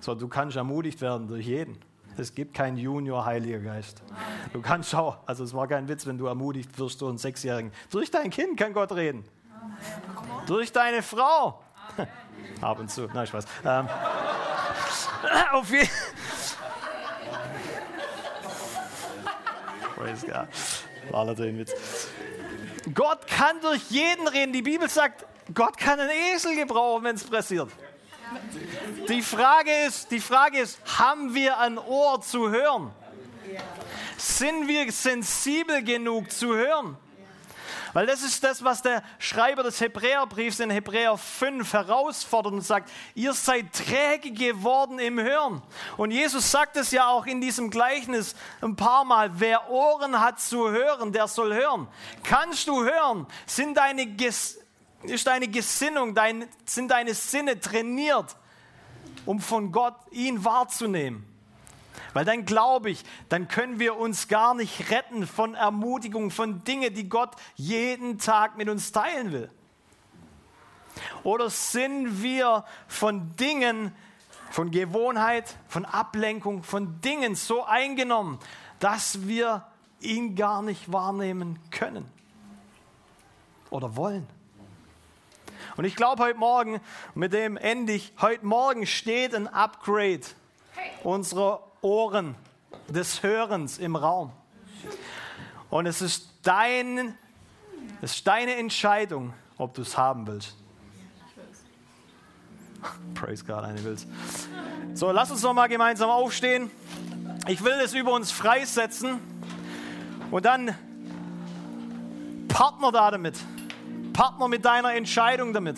So, 0.00 0.14
du 0.14 0.28
kannst 0.28 0.56
ermutigt 0.56 1.00
werden 1.00 1.26
durch 1.28 1.46
jeden. 1.46 1.78
Es 2.16 2.34
gibt 2.34 2.52
keinen 2.54 2.76
Junior 2.76 3.24
Heiliger 3.24 3.60
Geist. 3.60 4.02
Du 4.52 4.60
kannst 4.60 4.94
auch, 4.94 5.18
also 5.26 5.44
es 5.44 5.54
war 5.54 5.66
kein 5.68 5.88
Witz, 5.88 6.04
wenn 6.06 6.18
du 6.18 6.26
ermutigt 6.26 6.78
wirst 6.78 7.00
durch 7.00 7.10
einen 7.10 7.18
Sechsjährigen. 7.18 7.72
Durch 7.90 8.10
dein 8.10 8.30
Kind 8.30 8.58
kann 8.58 8.72
Gott 8.72 8.92
reden. 8.92 9.24
Durch 10.46 10.72
deine 10.72 11.02
Frau. 11.02 11.62
Ab 12.60 12.80
und 12.80 12.90
zu. 12.90 13.08
Nein, 13.12 13.26
Spaß. 13.26 13.44
Ähm, 13.64 13.88
auf 15.52 15.70
jeden 15.70 15.88
War 21.10 21.24
natürlich 21.24 21.54
ein 21.54 21.58
Witz. 21.58 22.08
Gott 22.94 23.26
kann 23.26 23.60
durch 23.60 23.82
jeden 23.90 24.26
reden. 24.28 24.52
Die 24.52 24.62
Bibel 24.62 24.88
sagt, 24.88 25.26
Gott 25.54 25.76
kann 25.76 25.98
einen 25.98 26.10
Esel 26.34 26.54
gebrauchen, 26.56 27.04
wenn 27.04 27.16
es 27.16 27.24
pressiert. 27.24 27.70
Die 29.08 29.22
Frage, 29.22 29.70
ist, 29.86 30.10
die 30.10 30.20
Frage 30.20 30.58
ist, 30.58 30.78
haben 30.98 31.34
wir 31.34 31.58
ein 31.58 31.78
Ohr 31.78 32.20
zu 32.20 32.50
hören? 32.50 32.90
Sind 34.18 34.68
wir 34.68 34.90
sensibel 34.92 35.82
genug 35.82 36.30
zu 36.30 36.54
hören? 36.54 36.96
Weil 37.92 38.06
das 38.06 38.22
ist 38.22 38.44
das, 38.44 38.64
was 38.64 38.82
der 38.82 39.02
Schreiber 39.18 39.62
des 39.62 39.80
Hebräerbriefs 39.80 40.60
in 40.60 40.70
Hebräer 40.70 41.16
5 41.16 41.72
herausfordert 41.72 42.52
und 42.52 42.60
sagt, 42.62 42.90
ihr 43.14 43.32
seid 43.32 43.72
träge 43.72 44.32
geworden 44.32 44.98
im 44.98 45.18
Hören. 45.18 45.62
Und 45.96 46.10
Jesus 46.10 46.50
sagt 46.50 46.76
es 46.76 46.90
ja 46.90 47.08
auch 47.08 47.26
in 47.26 47.40
diesem 47.40 47.70
Gleichnis 47.70 48.34
ein 48.60 48.76
paar 48.76 49.04
Mal, 49.04 49.30
wer 49.40 49.70
Ohren 49.70 50.20
hat 50.20 50.40
zu 50.40 50.70
hören, 50.70 51.12
der 51.12 51.28
soll 51.28 51.54
hören. 51.54 51.88
Kannst 52.22 52.68
du 52.68 52.84
hören? 52.84 53.26
Sind 53.46 53.76
deine, 53.76 54.06
ist 54.16 55.26
deine 55.26 55.48
Gesinnung, 55.48 56.14
dein, 56.14 56.48
sind 56.64 56.90
deine 56.90 57.14
Sinne 57.14 57.60
trainiert, 57.60 58.36
um 59.26 59.40
von 59.40 59.72
Gott 59.72 59.96
ihn 60.10 60.44
wahrzunehmen? 60.44 61.37
Weil 62.14 62.24
dann 62.24 62.44
glaube 62.44 62.90
ich, 62.90 63.04
dann 63.28 63.48
können 63.48 63.78
wir 63.78 63.96
uns 63.96 64.28
gar 64.28 64.54
nicht 64.54 64.90
retten 64.90 65.26
von 65.26 65.54
Ermutigung, 65.54 66.30
von 66.30 66.64
Dingen, 66.64 66.94
die 66.94 67.08
Gott 67.08 67.34
jeden 67.56 68.18
Tag 68.18 68.56
mit 68.56 68.68
uns 68.68 68.92
teilen 68.92 69.32
will. 69.32 69.50
Oder 71.22 71.50
sind 71.50 72.22
wir 72.22 72.64
von 72.86 73.36
Dingen, 73.36 73.92
von 74.50 74.70
Gewohnheit, 74.70 75.56
von 75.68 75.84
Ablenkung, 75.84 76.62
von 76.62 77.00
Dingen 77.00 77.34
so 77.34 77.64
eingenommen, 77.64 78.38
dass 78.80 79.26
wir 79.26 79.66
ihn 80.00 80.34
gar 80.34 80.62
nicht 80.62 80.92
wahrnehmen 80.92 81.58
können 81.70 82.10
oder 83.70 83.96
wollen? 83.96 84.26
Und 85.76 85.84
ich 85.84 85.94
glaube 85.94 86.24
heute 86.24 86.38
Morgen, 86.38 86.80
mit 87.14 87.32
dem 87.32 87.56
endlich, 87.56 88.12
heute 88.20 88.44
Morgen 88.44 88.86
steht 88.86 89.34
ein 89.34 89.46
Upgrade 89.46 90.22
unserer 91.04 91.67
Ohren 91.80 92.34
des 92.88 93.22
Hörens 93.22 93.78
im 93.78 93.96
Raum. 93.96 94.32
Und 95.70 95.86
es 95.86 96.00
ist, 96.00 96.30
dein, 96.42 97.14
es 98.00 98.16
ist 98.16 98.26
deine 98.26 98.56
Entscheidung, 98.56 99.34
ob 99.58 99.74
du 99.74 99.82
es 99.82 99.96
haben 99.96 100.26
willst. 100.26 100.56
Praise 103.14 103.44
God, 103.44 103.64
eine 103.64 103.82
will's. 103.84 104.06
So, 104.94 105.10
lass 105.10 105.30
uns 105.30 105.42
noch 105.42 105.54
mal 105.54 105.68
gemeinsam 105.68 106.10
aufstehen. 106.10 106.70
Ich 107.46 107.62
will 107.62 107.78
es 107.84 107.94
über 107.94 108.12
uns 108.12 108.30
freisetzen 108.30 109.20
und 110.30 110.44
dann 110.44 110.74
Partner 112.48 112.92
da 112.92 113.10
damit. 113.10 113.36
Partner 114.12 114.48
mit 114.48 114.64
deiner 114.64 114.94
Entscheidung 114.94 115.52
damit. 115.52 115.76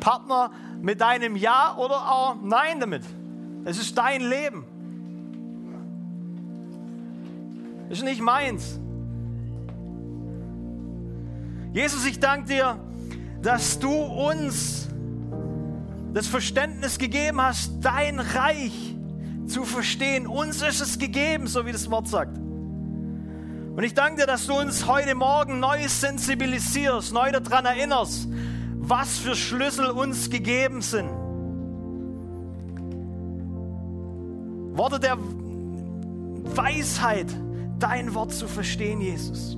Partner 0.00 0.50
mit 0.80 1.00
deinem 1.00 1.36
Ja 1.36 1.76
oder 1.76 2.10
auch 2.10 2.36
Nein 2.42 2.80
damit. 2.80 3.04
Es 3.64 3.78
ist 3.78 3.96
dein 3.96 4.20
Leben. 4.20 4.66
Ist 7.92 8.02
nicht 8.02 8.22
meins. 8.22 8.78
Jesus, 11.74 12.06
ich 12.06 12.18
danke 12.18 12.48
dir, 12.48 12.78
dass 13.42 13.78
du 13.78 13.92
uns 13.92 14.88
das 16.14 16.26
Verständnis 16.26 16.98
gegeben 16.98 17.40
hast, 17.40 17.72
dein 17.80 18.18
Reich 18.18 18.96
zu 19.46 19.64
verstehen. 19.64 20.26
Uns 20.26 20.62
ist 20.62 20.80
es 20.80 20.98
gegeben, 20.98 21.46
so 21.46 21.66
wie 21.66 21.72
das 21.72 21.90
Wort 21.90 22.08
sagt. 22.08 22.38
Und 22.38 23.82
ich 23.82 23.94
danke 23.94 24.20
dir, 24.22 24.26
dass 24.26 24.46
du 24.46 24.54
uns 24.54 24.86
heute 24.86 25.14
Morgen 25.14 25.60
neu 25.60 25.86
sensibilisierst, 25.88 27.12
neu 27.12 27.30
daran 27.30 27.64
erinnerst, 27.64 28.28
was 28.78 29.18
für 29.18 29.34
Schlüssel 29.34 29.86
uns 29.86 30.28
gegeben 30.30 30.82
sind. 30.82 31.10
Worte 34.76 34.98
der 35.00 35.16
Weisheit, 36.56 37.28
dein 37.82 38.14
Wort 38.14 38.32
zu 38.32 38.46
verstehen, 38.46 39.00
Jesus. 39.00 39.56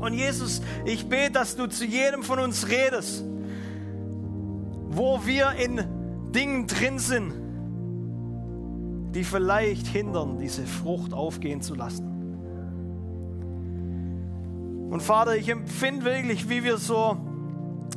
Und 0.00 0.14
Jesus, 0.14 0.62
ich 0.86 1.08
bete, 1.08 1.32
dass 1.32 1.56
du 1.56 1.66
zu 1.66 1.84
jedem 1.84 2.22
von 2.22 2.38
uns 2.38 2.68
redest, 2.68 3.24
wo 4.88 5.20
wir 5.24 5.52
in 5.52 5.84
Dingen 6.32 6.66
drin 6.66 6.98
sind, 6.98 7.34
die 9.14 9.24
vielleicht 9.24 9.86
hindern, 9.86 10.38
diese 10.38 10.64
Frucht 10.66 11.12
aufgehen 11.12 11.60
zu 11.60 11.74
lassen. 11.74 12.06
Und 14.90 15.02
Vater, 15.02 15.36
ich 15.36 15.48
empfinde 15.48 16.04
wirklich, 16.04 16.48
wie 16.48 16.64
wir 16.64 16.78
so, 16.78 17.16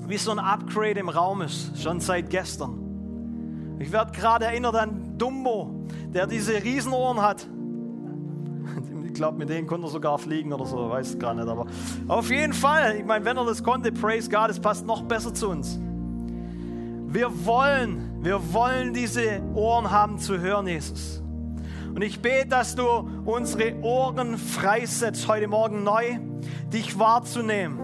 wie 0.07 0.17
so 0.17 0.31
ein 0.31 0.39
Upgrade 0.39 0.99
im 0.99 1.09
Raum 1.09 1.41
ist, 1.41 1.81
schon 1.81 1.99
seit 1.99 2.29
gestern. 2.29 3.77
Ich 3.79 3.91
werde 3.91 4.11
gerade 4.11 4.45
erinnert 4.45 4.75
an 4.75 5.17
Dumbo, 5.17 5.87
der 6.13 6.27
diese 6.27 6.63
Riesenohren 6.63 7.21
hat. 7.21 7.47
Ich 9.13 9.17
glaube, 9.17 9.37
mit 9.37 9.47
denen 9.47 9.67
konnte 9.67 9.85
er 9.85 9.91
sogar 9.91 10.17
fliegen 10.17 10.51
oder 10.53 10.65
so, 10.65 10.89
weiß 10.89 11.19
gar 11.19 11.35
nicht. 11.35 11.47
Aber 11.47 11.67
auf 12.07 12.31
jeden 12.31 12.51
Fall, 12.51 12.95
ich 12.97 13.05
meine, 13.05 13.23
wenn 13.23 13.37
er 13.37 13.45
das 13.45 13.63
konnte, 13.63 13.91
praise 13.91 14.27
God, 14.27 14.49
es 14.49 14.59
passt 14.59 14.87
noch 14.87 15.03
besser 15.03 15.31
zu 15.31 15.49
uns. 15.49 15.79
Wir 17.09 17.29
wollen, 17.45 18.17
wir 18.21 18.41
wollen 18.53 18.91
diese 18.91 19.43
Ohren 19.53 19.91
haben 19.91 20.17
zu 20.17 20.39
hören, 20.39 20.65
Jesus. 20.65 21.21
Und 21.93 22.01
ich 22.01 22.23
bete, 22.23 22.47
dass 22.47 22.73
du 22.73 23.07
unsere 23.23 23.75
Ohren 23.83 24.39
freisetzt 24.39 25.27
heute 25.27 25.47
Morgen 25.47 25.83
neu, 25.83 26.17
dich 26.73 26.97
wahrzunehmen. 26.97 27.77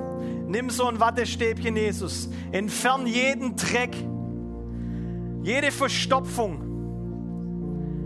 Nimm 0.48 0.72
so 0.72 0.88
ein 0.88 1.00
Wattestäbchen, 1.00 1.76
Jesus. 1.76 2.28
Entfern 2.52 3.06
jeden 3.06 3.56
Dreck, 3.56 3.96
jede 5.44 5.70
Verstopfung 5.70 6.58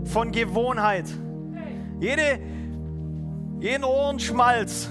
von 0.04 0.30
Gewohnheit, 0.30 1.06
jede 1.98 2.52
jeden 3.64 3.84
Ohrenschmalz, 3.84 4.90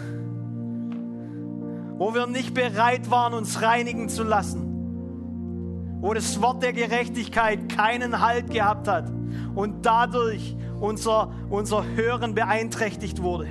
wo 1.99 2.15
wir 2.15 2.25
nicht 2.25 2.55
bereit 2.55 3.11
waren, 3.11 3.35
uns 3.35 3.61
reinigen 3.61 4.09
zu 4.09 4.23
lassen, 4.23 5.99
wo 6.01 6.11
das 6.15 6.41
Wort 6.41 6.63
der 6.63 6.73
Gerechtigkeit 6.73 7.69
keinen 7.69 8.19
Halt 8.19 8.49
gehabt 8.49 8.87
hat 8.87 9.11
und 9.53 9.85
dadurch 9.85 10.57
unser, 10.81 11.31
unser 11.51 11.85
Hören 11.85 12.33
beeinträchtigt 12.33 13.21
wurde. 13.21 13.49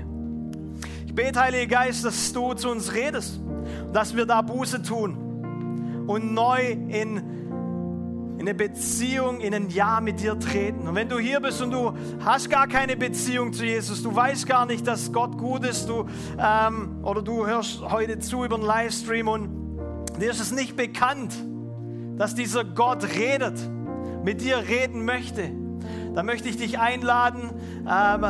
Ich 1.07 1.15
bete, 1.15 1.39
Heiliger 1.39 1.67
Geist, 1.69 2.05
dass 2.05 2.33
du 2.33 2.55
zu 2.55 2.69
uns 2.69 2.93
redest, 2.93 3.41
dass 3.93 4.17
wir 4.17 4.27
da 4.27 4.43
Buße 4.43 4.83
tun 4.83 6.05
und 6.09 6.35
neu 6.35 6.63
in 6.89 7.42
in 8.43 8.49
eine 8.49 8.57
Beziehung, 8.57 9.41
in 9.41 9.55
ein 9.55 9.71
Ja 9.71 10.01
mit 10.01 10.19
dir 10.19 10.37
treten. 10.37 10.89
Und 10.89 10.97
wenn 10.97 11.09
du 11.09 11.21
hier 11.21 11.39
bist 11.39 11.63
und 11.63 11.71
du 11.71 11.93
hast 12.25 12.51
gar 12.51 12.67
keine 12.67 12.97
Beziehung 12.97 13.53
zu 13.53 13.65
Jesus, 13.65 14.03
du 14.03 14.13
weißt 14.13 14.49
gar 14.49 14.67
nicht, 14.67 14.85
dass 14.85 15.13
Gott 15.13 15.39
gut 15.39 15.65
ist, 15.65 15.89
du, 15.89 16.09
ähm, 16.41 17.05
oder 17.05 17.23
du 17.23 17.47
hörst 17.47 17.83
heute 17.83 18.19
zu 18.19 18.45
über 18.45 18.59
den 18.59 18.67
Livestream 18.67 19.29
und 19.29 19.49
dir 20.21 20.33
ist 20.33 20.41
es 20.41 20.51
nicht 20.51 20.77
bekannt, 20.77 21.33
dass 22.19 22.35
dieser 22.35 22.65
Gott 22.65 23.05
redet, 23.15 23.61
mit 24.25 24.41
dir 24.41 24.57
reden 24.57 25.05
möchte, 25.05 25.49
dann 26.13 26.27
möchte 26.27 26.49
ich 26.49 26.57
dich 26.57 26.81
einladen, 26.81 27.49
ähm, 27.89 28.27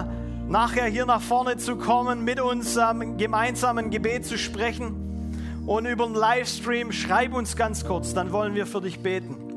nachher 0.47 0.85
hier 0.85 1.07
nach 1.07 1.23
vorne 1.23 1.57
zu 1.57 1.77
kommen, 1.77 2.23
mit 2.23 2.39
uns 2.39 2.77
ähm, 2.77 3.17
gemeinsam 3.17 3.79
ein 3.79 3.89
Gebet 3.89 4.27
zu 4.27 4.37
sprechen. 4.37 5.65
Und 5.65 5.87
über 5.87 6.05
den 6.05 6.15
Livestream 6.15 6.93
schreib 6.93 7.33
uns 7.33 7.57
ganz 7.57 7.87
kurz, 7.87 8.13
dann 8.13 8.31
wollen 8.31 8.55
wir 8.55 8.67
für 8.67 8.83
dich 8.83 9.01
beten. 9.01 9.51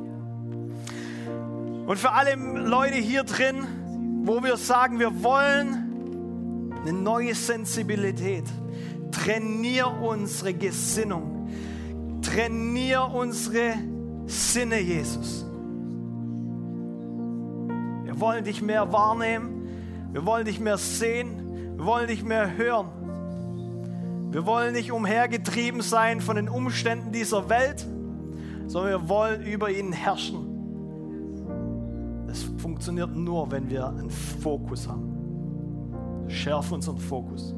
Und 1.86 2.00
für 2.00 2.12
alle 2.12 2.36
Leute 2.36 2.96
hier 2.96 3.24
drin, 3.24 4.24
wo 4.24 4.44
wir 4.44 4.58
sagen, 4.58 5.00
wir 5.00 5.24
wollen 5.24 6.74
eine 6.82 6.94
neue 6.94 7.36
Sensibilität. 7.36 8.46
Trainier 9.12 9.88
unsere 10.02 10.54
Gesinnung. 10.54 11.50
Trainier 12.22 13.12
unsere 13.14 13.76
Sinne, 14.26 14.80
Jesus. 14.80 15.46
Wir 18.04 18.20
wollen 18.20 18.44
dich 18.44 18.62
mehr 18.64 18.92
wahrnehmen. 18.92 19.68
Wir 20.12 20.26
wollen 20.26 20.46
dich 20.46 20.60
mehr 20.60 20.80
sehen. 20.80 21.78
Wir 21.78 21.86
wollen 21.86 22.08
dich 22.08 22.24
mehr 22.24 22.58
hören. 22.58 22.88
Wir 24.32 24.46
wollen 24.48 24.74
nicht 24.74 24.92
umhergetrieben 24.92 25.82
sein 25.82 26.20
von 26.20 26.36
den 26.36 26.50
Umständen 26.50 27.12
dieser 27.12 27.48
Welt, 27.48 27.86
sondern 28.66 29.02
wir 29.02 29.10
wollen 29.10 29.44
über 29.44 29.70
ihn 29.70 29.92
herrschen. 29.92 30.55
Funktioniert 32.66 33.16
nur, 33.16 33.52
wenn 33.52 33.70
wir 33.70 33.88
einen 33.88 34.10
Fokus 34.10 34.88
haben. 34.88 36.26
Schärf 36.28 36.72
unseren 36.72 36.98
Fokus. 36.98 37.54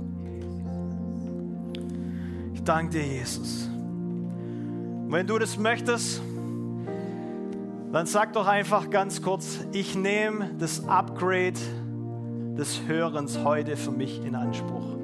Ich 2.53 2.62
danke 2.62 2.97
dir, 2.97 3.08
Jesus. 3.08 3.70
Wenn 5.08 5.26
du 5.26 5.39
das 5.39 5.58
möchtest, 5.58 6.22
dann 7.93 8.05
sag 8.05 8.34
doch 8.34 8.47
einfach 8.47 8.89
ganz 8.89 9.22
kurz, 9.22 9.60
ich 9.72 9.95
nehme 9.95 10.51
das 10.60 10.86
Upgrade 10.89 11.53
des 12.58 12.82
Hörens 12.86 13.39
heute 13.45 13.78
für 13.78 13.91
mich 13.91 14.22
in 14.26 14.36
Anspruch. 14.36 14.97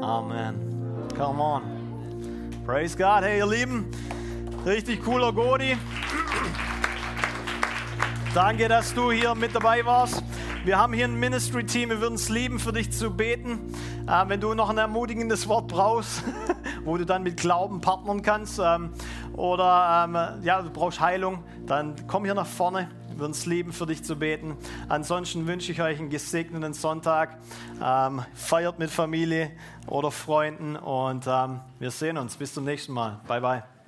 Amen. 0.00 0.54
Come 1.18 1.42
on. 1.42 1.62
Praise 2.64 2.96
God. 2.96 3.24
Hey, 3.24 3.40
ihr 3.40 3.46
Lieben. 3.46 3.84
Richtig 4.66 5.02
cooler 5.02 5.32
Godi. 5.32 5.78
Danke, 8.34 8.68
dass 8.68 8.92
du 8.92 9.10
hier 9.10 9.34
mit 9.34 9.54
dabei 9.54 9.84
warst. 9.86 10.22
Wir 10.64 10.78
haben 10.78 10.92
hier 10.92 11.06
ein 11.06 11.18
Ministry-Team. 11.18 11.88
Wir 11.88 12.00
würden 12.02 12.16
es 12.16 12.28
lieben, 12.28 12.58
für 12.58 12.72
dich 12.72 12.92
zu 12.92 13.10
beten. 13.10 13.74
Äh, 14.06 14.28
wenn 14.28 14.38
du 14.38 14.52
noch 14.52 14.68
ein 14.68 14.76
ermutigendes 14.76 15.48
Wort 15.48 15.68
brauchst, 15.68 16.22
wo 16.84 16.98
du 16.98 17.06
dann 17.06 17.22
mit 17.22 17.38
Glauben 17.38 17.80
partnern 17.80 18.20
kannst, 18.20 18.60
ähm, 18.62 18.90
oder 19.32 20.04
ähm, 20.04 20.44
ja, 20.44 20.60
du 20.60 20.68
brauchst 20.68 21.00
Heilung, 21.00 21.42
dann 21.66 21.94
komm 22.06 22.24
hier 22.24 22.34
nach 22.34 22.46
vorne. 22.46 22.90
Wir 23.08 23.18
würden 23.18 23.32
es 23.32 23.46
lieben, 23.46 23.72
für 23.72 23.86
dich 23.86 24.04
zu 24.04 24.16
beten. 24.16 24.58
Ansonsten 24.90 25.46
wünsche 25.46 25.72
ich 25.72 25.80
euch 25.80 25.98
einen 25.98 26.10
gesegneten 26.10 26.74
Sonntag. 26.74 27.38
Ähm, 27.82 28.22
feiert 28.34 28.78
mit 28.78 28.90
Familie 28.90 29.52
oder 29.86 30.10
Freunden 30.10 30.76
und 30.76 31.26
ähm, 31.26 31.60
wir 31.78 31.90
sehen 31.90 32.18
uns. 32.18 32.36
Bis 32.36 32.52
zum 32.52 32.64
nächsten 32.64 32.92
Mal. 32.92 33.20
Bye, 33.26 33.40
bye. 33.40 33.79